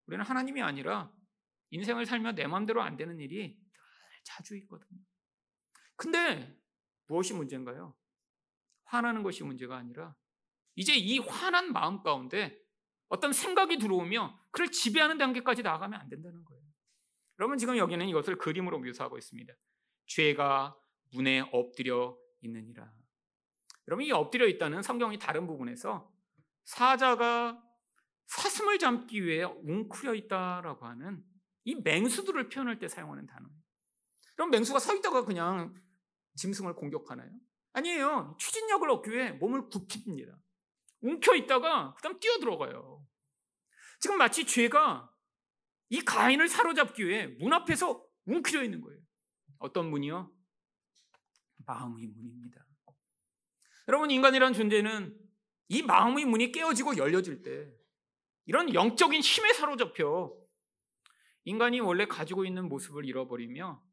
우리는 0.07 0.25
하나님이 0.25 0.61
아니라 0.61 1.09
인생을 1.69 2.05
살며 2.05 2.33
내 2.33 2.47
마음대로 2.47 2.81
안 2.81 2.97
되는 2.97 3.17
일이 3.17 3.57
늘 3.57 4.23
자주 4.25 4.57
있거든요. 4.57 4.99
근데 5.95 6.53
무엇이 7.07 7.33
문제인가요? 7.33 7.95
화나는 8.83 9.23
것이 9.23 9.45
문제가 9.45 9.77
아니라 9.77 10.17
이제 10.75 10.95
이 10.95 11.19
화난 11.19 11.71
마음 11.71 12.03
가운데 12.03 12.61
어떤 13.07 13.31
생각이 13.31 13.77
들어오며 13.77 14.37
그를 14.51 14.69
지배하는 14.69 15.17
단계까지 15.17 15.63
나아가면 15.63 15.97
안 15.97 16.09
된다는 16.09 16.43
거예요. 16.43 16.61
여러분 17.39 17.57
지금 17.57 17.77
여기는 17.77 18.05
이것을 18.09 18.37
그림으로 18.37 18.79
묘사하고 18.79 19.17
있습니다. 19.17 19.53
죄가 20.07 20.77
문에 21.13 21.39
엎드려 21.53 22.17
있느니라. 22.41 22.91
여러분 23.87 24.05
이 24.05 24.11
엎드려 24.11 24.45
있다는 24.45 24.81
성경이 24.81 25.17
다른 25.19 25.47
부분에서 25.47 26.16
사자가 26.67 27.63
사슴을 28.25 28.77
잡기 28.77 29.23
위해 29.23 29.43
웅크려 29.43 30.13
있다라고 30.13 30.85
하는 30.85 31.23
이 31.63 31.75
맹수들을 31.75 32.49
표현할 32.49 32.77
때 32.77 32.89
사용하는 32.89 33.25
단어예요. 33.25 33.57
그럼 34.35 34.51
맹수가 34.51 34.79
서 34.79 34.93
있다가 34.93 35.23
그냥 35.23 35.73
짐승을 36.35 36.75
공격하나요? 36.75 37.31
아니에요. 37.71 38.35
추진력을 38.37 38.89
얻기 38.89 39.11
위해 39.11 39.31
몸을 39.31 39.69
굽힙니다. 39.69 40.37
웅켜 41.01 41.35
있다가 41.35 41.93
그다음 41.95 42.19
뛰어 42.19 42.37
들어가요. 42.37 43.05
지금 43.99 44.17
마치 44.17 44.45
죄가 44.45 45.09
이 45.89 46.01
가인을 46.01 46.49
사로잡기 46.49 47.07
위해 47.07 47.27
문 47.39 47.53
앞에서 47.53 48.05
웅크려 48.25 48.63
있는 48.63 48.81
거예요. 48.81 48.99
어떤 49.59 49.89
문이요? 49.89 50.29
마음의 51.65 52.07
문입니다. 52.07 52.65
여러분 53.87 54.11
인간이란 54.11 54.53
존재는 54.53 55.26
이 55.69 55.81
마음의 55.81 56.25
문이 56.25 56.51
깨어지고 56.51 56.97
열려질 56.97 57.41
때 57.43 57.71
이런 58.45 58.73
영적인 58.73 59.21
힘에 59.21 59.53
사로잡혀 59.53 60.33
인간이 61.43 61.79
원래 61.79 62.05
가지고 62.05 62.45
있는 62.45 62.67
모습을 62.69 63.05
잃어버리며 63.05 63.83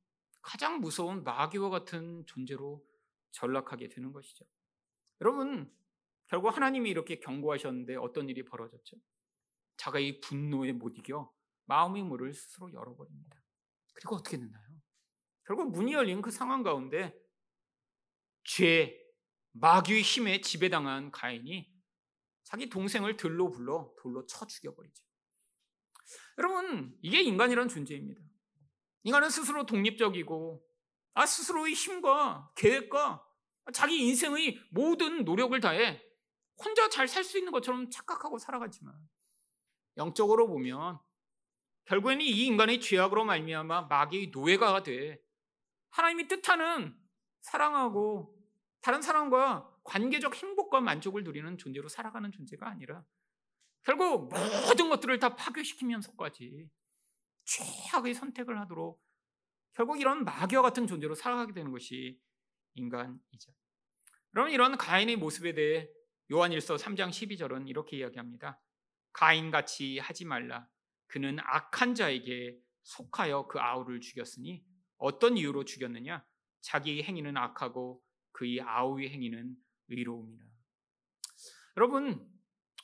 가장 0.43 0.81
무서운 0.81 1.25
마귀와 1.25 1.71
같은 1.71 2.25
존재로 2.27 2.85
전락하게 3.33 3.89
되는 3.89 4.13
것이죠. 4.13 4.45
여러분 5.21 5.73
결국 6.27 6.49
하나님이 6.49 6.91
이렇게 6.91 7.19
경고하셨는데 7.19 7.97
어떤 7.97 8.29
일이 8.29 8.45
벌어졌죠? 8.45 8.97
자가 9.77 9.99
이 9.99 10.21
분노에 10.21 10.73
못 10.73 10.97
이겨 10.99 11.33
마음의 11.67 12.03
문을 12.03 12.33
스스로 12.35 12.73
열어버립니다. 12.73 13.43
그리고 13.95 14.17
어떻게 14.17 14.37
됐나요? 14.37 14.65
결국 15.47 15.71
문이 15.71 15.93
열린 15.93 16.23
그 16.23 16.31
상황 16.31 16.63
가운데 16.63 17.15
죄, 18.45 19.04
마귀의 19.55 20.03
힘에 20.03 20.41
지배당한 20.41 21.11
가인이 21.11 21.73
자기 22.45 22.69
동생을 22.69 23.17
들로 23.17 23.51
불러 23.51 23.93
돌로 23.99 24.27
쳐 24.27 24.47
죽여버리죠. 24.47 25.05
여러분, 26.39 26.97
이게 27.03 27.23
인간이란 27.23 27.69
존재입니다. 27.69 28.21
인간은 29.05 29.31
스스로 29.31 29.65
독립적이고, 29.65 30.65
아, 31.15 31.27
스스로의 31.27 31.75
힘과 31.75 32.51
계획과 32.57 33.25
자기 33.73 33.99
인생의 34.07 34.59
모든 34.71 35.25
노력을 35.25 35.59
다해 35.61 36.03
혼자 36.63 36.89
잘 36.89 37.09
살 37.09 37.25
수 37.25 37.39
있는 37.39 37.53
것처럼 37.53 37.91
착각하고 37.91 38.39
살아가지만, 38.39 38.95
영적으로 39.97 40.49
보면 40.49 40.99
결국에는 41.87 42.25
이 42.25 42.47
인간의 42.47 42.81
죄악으로 42.81 43.25
말미암아 43.25 43.83
마귀의 43.83 44.29
노예가 44.29 44.83
돼 44.83 45.21
하나님이 45.91 46.29
뜻하는 46.29 46.99
사랑하고 47.43 48.34
다른 48.85 49.01
사람과 49.01 49.67
관계적 49.83 50.37
행복과 50.37 50.83
만족을 50.83 51.25
누리는 51.25 51.57
존재로 51.57 51.89
살아가는 51.89 52.31
존재가 52.31 52.69
아니라 52.69 53.03
결국 53.83 54.29
모든 54.29 54.91
것들을 54.91 55.19
다 55.21 55.35
파괴시키면서까지 55.37 56.69
최악의 57.45 58.13
선택을 58.13 58.61
하도록 58.61 59.03
결국 59.73 59.99
이런 60.03 60.23
마귀와 60.27 60.61
같은 60.61 60.87
존재로 60.87 61.15
살아가게 61.15 61.55
되는 61.55 61.73
것이 61.73 62.21
인간이죠. 62.75 63.55
그러면 64.33 64.53
이런 64.53 64.77
가인의 64.77 65.17
모습에 65.17 65.55
대해 65.55 65.89
요한일서 66.31 66.77
3장 66.77 67.09
12절은 67.09 67.67
이렇게 67.71 67.97
이야기합니다. 67.97 68.61
가인같이 69.15 69.99
하지 69.99 70.27
말라. 70.27 70.69
그는 71.07 71.39
악한 71.41 71.95
자에게 71.95 72.59
속하여 72.83 73.47
그 73.47 73.59
아우를 73.59 74.03
죽였으니 74.03 74.63
어떤 74.99 75.39
이유로 75.39 75.65
죽였느냐? 75.65 76.23
자기 76.61 77.03
행위는 77.03 77.39
악하고 77.39 78.04
그의 78.35 78.61
아우의 78.61 79.11
행위는 79.11 79.57
의로움이라. 79.89 80.45
여러분, 81.77 82.29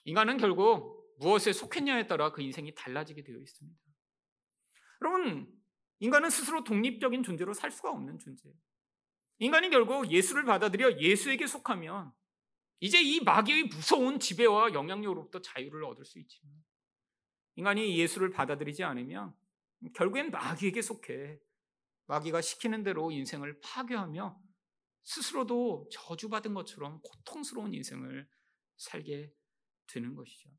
인간은 0.05 0.39
결국 0.39 1.15
무엇에 1.19 1.53
속했냐에 1.53 2.07
따라 2.07 2.33
그 2.33 2.41
인생이 2.41 2.75
달라지게 2.75 3.23
되어 3.23 3.37
있습니다. 3.37 3.79
여러분, 5.03 5.53
인간은 5.99 6.31
스스로 6.31 6.65
독립적인 6.65 7.23
존재로 7.23 7.53
살 7.53 7.71
수가 7.71 7.91
없는 7.91 8.19
존재예요. 8.19 8.57
인간이 9.39 9.71
결국 9.71 10.11
예수를 10.11 10.45
받아들여 10.45 10.99
예수에게 10.99 11.47
속하면 11.47 12.13
이제 12.79 13.01
이 13.01 13.21
마귀의 13.21 13.65
무서운 13.65 14.19
지배와 14.19 14.73
영향력으로부터 14.73 15.41
자유를 15.41 15.85
얻을 15.85 16.05
수 16.05 16.19
있지만 16.19 16.55
인간이 17.57 17.99
예수를 17.99 18.31
받아들이지 18.31 18.85
않으면 18.85 19.35
결국엔 19.95 20.31
마귀에게 20.31 20.81
속해 20.81 21.39
마귀가 22.07 22.41
시키는 22.41 22.83
대로 22.83 23.11
인생을 23.11 23.61
파괴하며 23.61 24.50
스스로도 25.03 25.89
저주받은 25.93 26.55
것처럼 26.55 27.01
고통스러운 27.03 27.75
인생을 27.75 28.29
살게 28.77 29.33
되는 29.87 30.15
것이죠. 30.15 30.51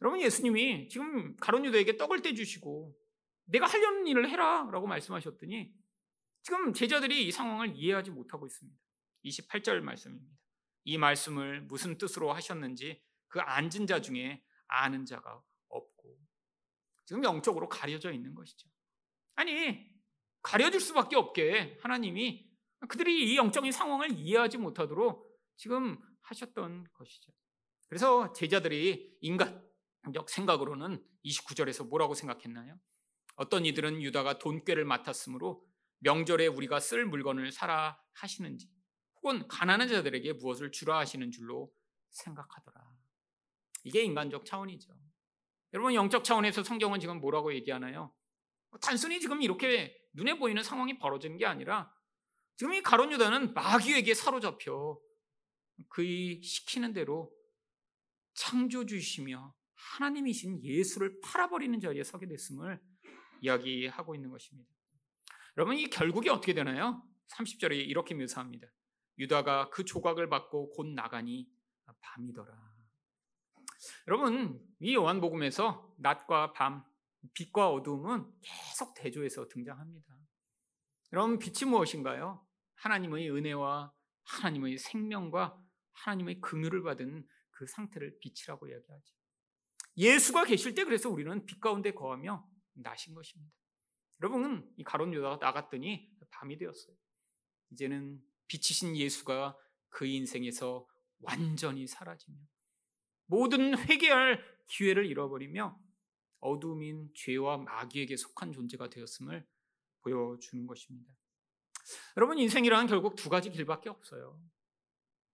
여러분 0.00 0.20
예수님이 0.20 0.88
지금 0.88 1.36
가론 1.36 1.64
유다에게 1.64 1.96
떡을 1.96 2.22
떼주시고 2.22 2.96
내가 3.46 3.66
하려는 3.66 4.06
일을 4.06 4.28
해라 4.28 4.68
라고 4.70 4.86
말씀하셨더니 4.86 5.72
지금 6.42 6.72
제자들이 6.72 7.26
이 7.26 7.32
상황을 7.32 7.76
이해하지 7.76 8.10
못하고 8.10 8.46
있습니다. 8.46 8.78
28절 9.24 9.80
말씀입니다. 9.80 10.36
이 10.84 10.98
말씀을 10.98 11.62
무슨 11.62 11.98
뜻으로 11.98 12.32
하셨는지 12.32 13.02
그 13.28 13.40
앉은 13.40 13.86
자 13.86 14.00
중에 14.00 14.44
아는 14.68 15.04
자가 15.04 15.42
없고 15.68 16.18
지금 17.04 17.24
영적으로 17.24 17.68
가려져 17.68 18.12
있는 18.12 18.34
것이죠. 18.34 18.68
아니 19.34 19.90
가려질 20.42 20.80
수밖에 20.80 21.16
없게 21.16 21.78
하나님이 21.82 22.45
그들이 22.88 23.32
이 23.32 23.36
영적인 23.36 23.72
상황을 23.72 24.12
이해하지 24.12 24.58
못하도록 24.58 25.26
지금 25.56 25.98
하셨던 26.22 26.86
것이죠. 26.92 27.32
그래서 27.88 28.32
제자들이 28.32 29.16
인간적 29.20 30.28
생각으로는 30.28 31.02
29절에서 31.24 31.88
뭐라고 31.88 32.14
생각했나요? 32.14 32.78
어떤 33.36 33.64
이들은 33.64 34.02
유다가 34.02 34.38
돈꾀를 34.38 34.84
맡았으므로 34.84 35.64
명절에 36.00 36.46
우리가 36.46 36.80
쓸 36.80 37.06
물건을 37.06 37.52
사라 37.52 37.98
하시는지 38.14 38.68
혹은 39.16 39.46
가난한 39.48 39.88
자들에게 39.88 40.34
무엇을 40.34 40.70
주라 40.72 40.98
하시는 40.98 41.30
줄로 41.30 41.72
생각하더라. 42.10 42.86
이게 43.84 44.02
인간적 44.02 44.44
차원이죠. 44.44 44.92
여러분 45.72 45.94
영적 45.94 46.24
차원에서 46.24 46.62
성경은 46.62 47.00
지금 47.00 47.20
뭐라고 47.20 47.52
얘기하나요? 47.54 48.12
단순히 48.80 49.20
지금 49.20 49.42
이렇게 49.42 49.96
눈에 50.14 50.38
보이는 50.38 50.62
상황이 50.62 50.98
벌어지는 50.98 51.36
게 51.36 51.46
아니라 51.46 51.92
지금 52.56 52.72
이 52.72 52.82
가론 52.82 53.12
유다는 53.12 53.54
마귀에게 53.54 54.14
사로잡혀 54.14 54.98
그의 55.88 56.42
시키는 56.42 56.94
대로 56.94 57.30
창조주이시며 58.34 59.54
하나님이신 59.74 60.62
예수를 60.62 61.20
팔아버리는 61.20 61.78
자리에 61.80 62.02
서게 62.02 62.26
됐음을 62.26 62.80
이야기하고 63.42 64.14
있는 64.14 64.30
것입니다. 64.30 64.70
여러분 65.56 65.76
이 65.76 65.88
결국이 65.88 66.28
어떻게 66.30 66.54
되나요? 66.54 67.02
30절에 67.28 67.76
이렇게 67.76 68.14
묘사합니다. 68.14 68.66
유다가 69.18 69.70
그 69.70 69.84
조각을 69.84 70.28
받고 70.28 70.70
곧 70.70 70.86
나가니 70.88 71.48
밤이더라. 72.00 72.76
여러분 74.08 74.60
이 74.80 74.94
요한복음에서 74.94 75.94
낮과 75.98 76.52
밤, 76.52 76.84
빛과 77.34 77.70
어둠은 77.70 78.30
계속 78.40 78.94
대조해서 78.94 79.46
등장합니다. 79.48 80.16
여러분 81.12 81.38
빛이 81.38 81.70
무엇인가요? 81.70 82.44
하나님의 82.74 83.30
은혜와 83.30 83.92
하나님의 84.24 84.78
생명과 84.78 85.62
하나님의 85.92 86.40
긍휼을 86.40 86.82
받은 86.82 87.26
그 87.50 87.66
상태를 87.66 88.18
빛이라고 88.20 88.68
이야기하죠. 88.68 89.14
예수가 89.96 90.44
계실 90.44 90.74
때 90.74 90.84
그래서 90.84 91.08
우리는 91.08 91.46
빛 91.46 91.60
가운데 91.60 91.92
거하며 91.92 92.46
나신 92.74 93.14
것입니다. 93.14 93.52
여러분은 94.20 94.68
이 94.76 94.84
가론 94.84 95.12
유다가 95.14 95.36
나갔더니 95.36 96.10
밤이 96.30 96.58
되었어요. 96.58 96.96
이제는 97.70 98.20
빛이신 98.48 98.96
예수가 98.96 99.56
그 99.88 100.06
인생에서 100.06 100.86
완전히 101.20 101.86
사라지며 101.86 102.36
모든 103.26 103.76
회개할 103.78 104.42
기회를 104.66 105.06
잃어버리며 105.06 105.78
어둠인 106.40 107.10
죄와 107.14 107.58
마귀에게 107.58 108.16
속한 108.16 108.52
존재가 108.52 108.90
되었음을 108.90 109.46
보여주는 110.06 110.66
것입니다. 110.66 111.12
여러분 112.16 112.38
인생이란 112.38 112.86
결국 112.86 113.16
두 113.16 113.28
가지 113.28 113.50
길밖에 113.50 113.88
없어요. 113.90 114.40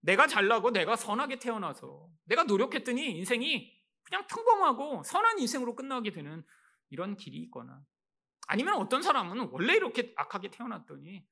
내가 0.00 0.26
잘나고 0.26 0.70
내가 0.70 0.96
선하게 0.96 1.38
태어나서 1.38 2.08
내가 2.24 2.44
노력했더니 2.44 3.18
인생이 3.18 3.70
그냥 4.02 4.26
평범하고 4.26 5.04
선한 5.04 5.38
인생으로 5.38 5.76
끝나게 5.76 6.10
되는 6.10 6.44
이런 6.90 7.16
길이 7.16 7.38
있거나 7.44 7.84
아니면 8.48 8.74
어떤 8.74 9.02
사람은 9.02 9.50
원래 9.52 9.74
이렇게 9.74 10.12
악하게 10.16 10.50
태어났더니 10.50 11.24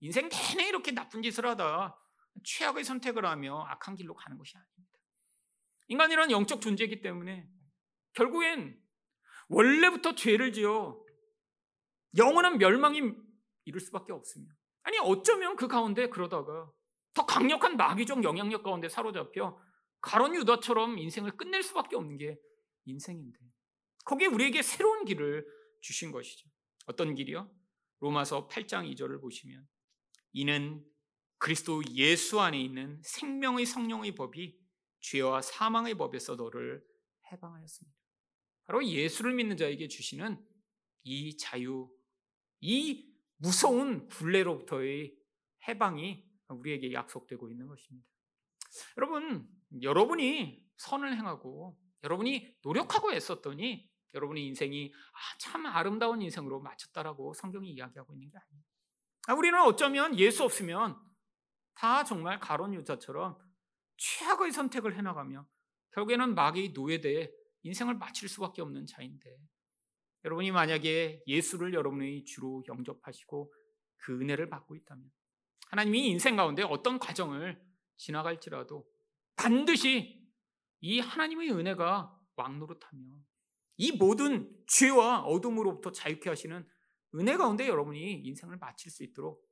인생 0.00 0.28
내내 0.28 0.68
이렇게 0.68 0.90
나쁜 0.92 1.22
짓을 1.22 1.46
하다 1.46 1.98
최악의 2.44 2.84
선택을 2.84 3.24
하며 3.24 3.64
악한 3.68 3.96
길로 3.96 4.14
가는 4.14 4.36
것이 4.36 4.56
아닙니다. 4.56 4.98
인간이란 5.88 6.30
영적 6.30 6.60
존재이기 6.60 7.00
때문에 7.00 7.48
결국엔 8.14 8.82
원래부터 9.48 10.16
죄를 10.16 10.52
지어 10.52 11.05
영원한 12.16 12.58
멸망이 12.58 13.00
이룰 13.64 13.80
수밖에 13.80 14.12
없습니다. 14.12 14.54
아니 14.82 14.98
어쩌면 14.98 15.56
그 15.56 15.68
가운데 15.68 16.08
그러다가 16.08 16.70
더 17.14 17.26
강력한 17.26 17.76
마귀적 17.76 18.22
영향력 18.22 18.62
가운데 18.62 18.88
사로잡혀 18.88 19.58
가론 20.00 20.34
유다처럼 20.34 20.98
인생을 20.98 21.36
끝낼 21.36 21.62
수밖에 21.62 21.96
없는 21.96 22.18
게 22.18 22.38
인생인데 22.84 23.38
거기에 24.04 24.28
우리에게 24.28 24.62
새로운 24.62 25.04
길을 25.04 25.46
주신 25.80 26.12
것이죠. 26.12 26.48
어떤 26.86 27.14
길이요? 27.14 27.50
로마서 28.00 28.48
8장 28.48 28.92
2절을 28.94 29.20
보시면 29.20 29.66
이는 30.32 30.84
그리스도 31.38 31.82
예수 31.94 32.40
안에 32.40 32.60
있는 32.60 33.00
생명의 33.02 33.66
성령의 33.66 34.14
법이 34.14 34.58
죄와 35.00 35.42
사망의 35.42 35.94
법에서 35.94 36.36
너를 36.36 36.84
해방하였습니다. 37.32 37.98
바로 38.66 38.84
예수를 38.84 39.34
믿는 39.34 39.56
자에게 39.56 39.88
주시는 39.88 40.44
이 41.04 41.36
자유, 41.36 41.90
이 42.60 43.12
무서운 43.36 44.08
굴레로부터의 44.08 45.14
해방이 45.68 46.24
우리에게 46.48 46.92
약속되고 46.92 47.50
있는 47.50 47.66
것입니다. 47.66 48.06
여러분, 48.96 49.48
여러분이 49.82 50.64
선을 50.76 51.16
행하고 51.16 51.78
여러분이 52.04 52.56
노력하고 52.62 53.12
애썼더니 53.12 53.90
여러분의 54.14 54.46
인생이 54.46 54.92
아, 54.94 55.38
참 55.38 55.66
아름다운 55.66 56.22
인생으로 56.22 56.60
마쳤다라고 56.60 57.34
성경이 57.34 57.70
이야기하고 57.72 58.14
있는 58.14 58.30
게 58.30 58.38
아니에요. 58.38 58.64
아, 59.28 59.34
우리는 59.34 59.60
어쩌면 59.60 60.18
예수 60.18 60.44
없으면 60.44 60.98
다 61.74 62.04
정말 62.04 62.40
가론 62.40 62.74
유자처럼 62.74 63.38
최악의 63.96 64.52
선택을 64.52 64.96
해나가며 64.96 65.46
결국에는 65.92 66.34
마귀의 66.34 66.70
노예돼 66.70 67.32
인생을 67.62 67.94
마칠 67.94 68.28
수밖에 68.28 68.62
없는 68.62 68.86
자인데 68.86 69.36
여러분이 70.24 70.50
만약에 70.50 71.22
예수를 71.26 71.74
여러분의 71.74 72.24
주로 72.24 72.62
영접하시고 72.68 73.52
그 73.96 74.20
은혜를 74.20 74.48
받고 74.48 74.76
있다면 74.76 75.10
하나님이 75.70 76.08
인생 76.08 76.36
가운데 76.36 76.62
어떤 76.62 76.98
과정을 76.98 77.60
지나갈지라도 77.96 78.86
반드시 79.36 80.26
이 80.80 81.00
하나님의 81.00 81.50
은혜가 81.52 82.16
왕노릇하며 82.36 83.02
이 83.78 83.92
모든 83.92 84.50
죄와 84.66 85.22
어둠으로부터 85.22 85.92
자유케 85.92 86.28
하시는 86.28 86.66
은혜 87.14 87.36
가운데 87.36 87.68
여러분이 87.68 88.20
인생을 88.24 88.58
마칠 88.58 88.90
수 88.90 89.02
있도록 89.04 89.46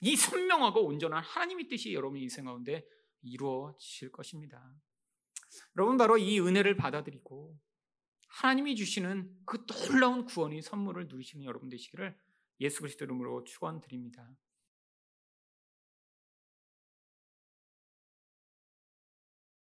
이 0.00 0.16
선명하고 0.16 0.84
온전한 0.84 1.22
하나님의 1.22 1.68
뜻이 1.68 1.94
여러분의 1.94 2.22
인생 2.22 2.44
가운데 2.44 2.86
이루어질 3.22 4.12
것입니다. 4.12 4.74
여러분 5.76 5.96
바로 5.96 6.18
이 6.18 6.40
은혜를 6.40 6.76
받아들이고 6.76 7.58
하나님이 8.36 8.76
주시는 8.76 9.30
그 9.46 9.64
놀라운 9.64 10.26
구원의 10.26 10.60
선물을 10.60 11.08
누리시는 11.08 11.46
여러분 11.46 11.70
되시기를 11.70 12.14
예수 12.60 12.80
그리스도 12.80 13.06
이름으로 13.06 13.44
축원드립니다. 13.44 14.28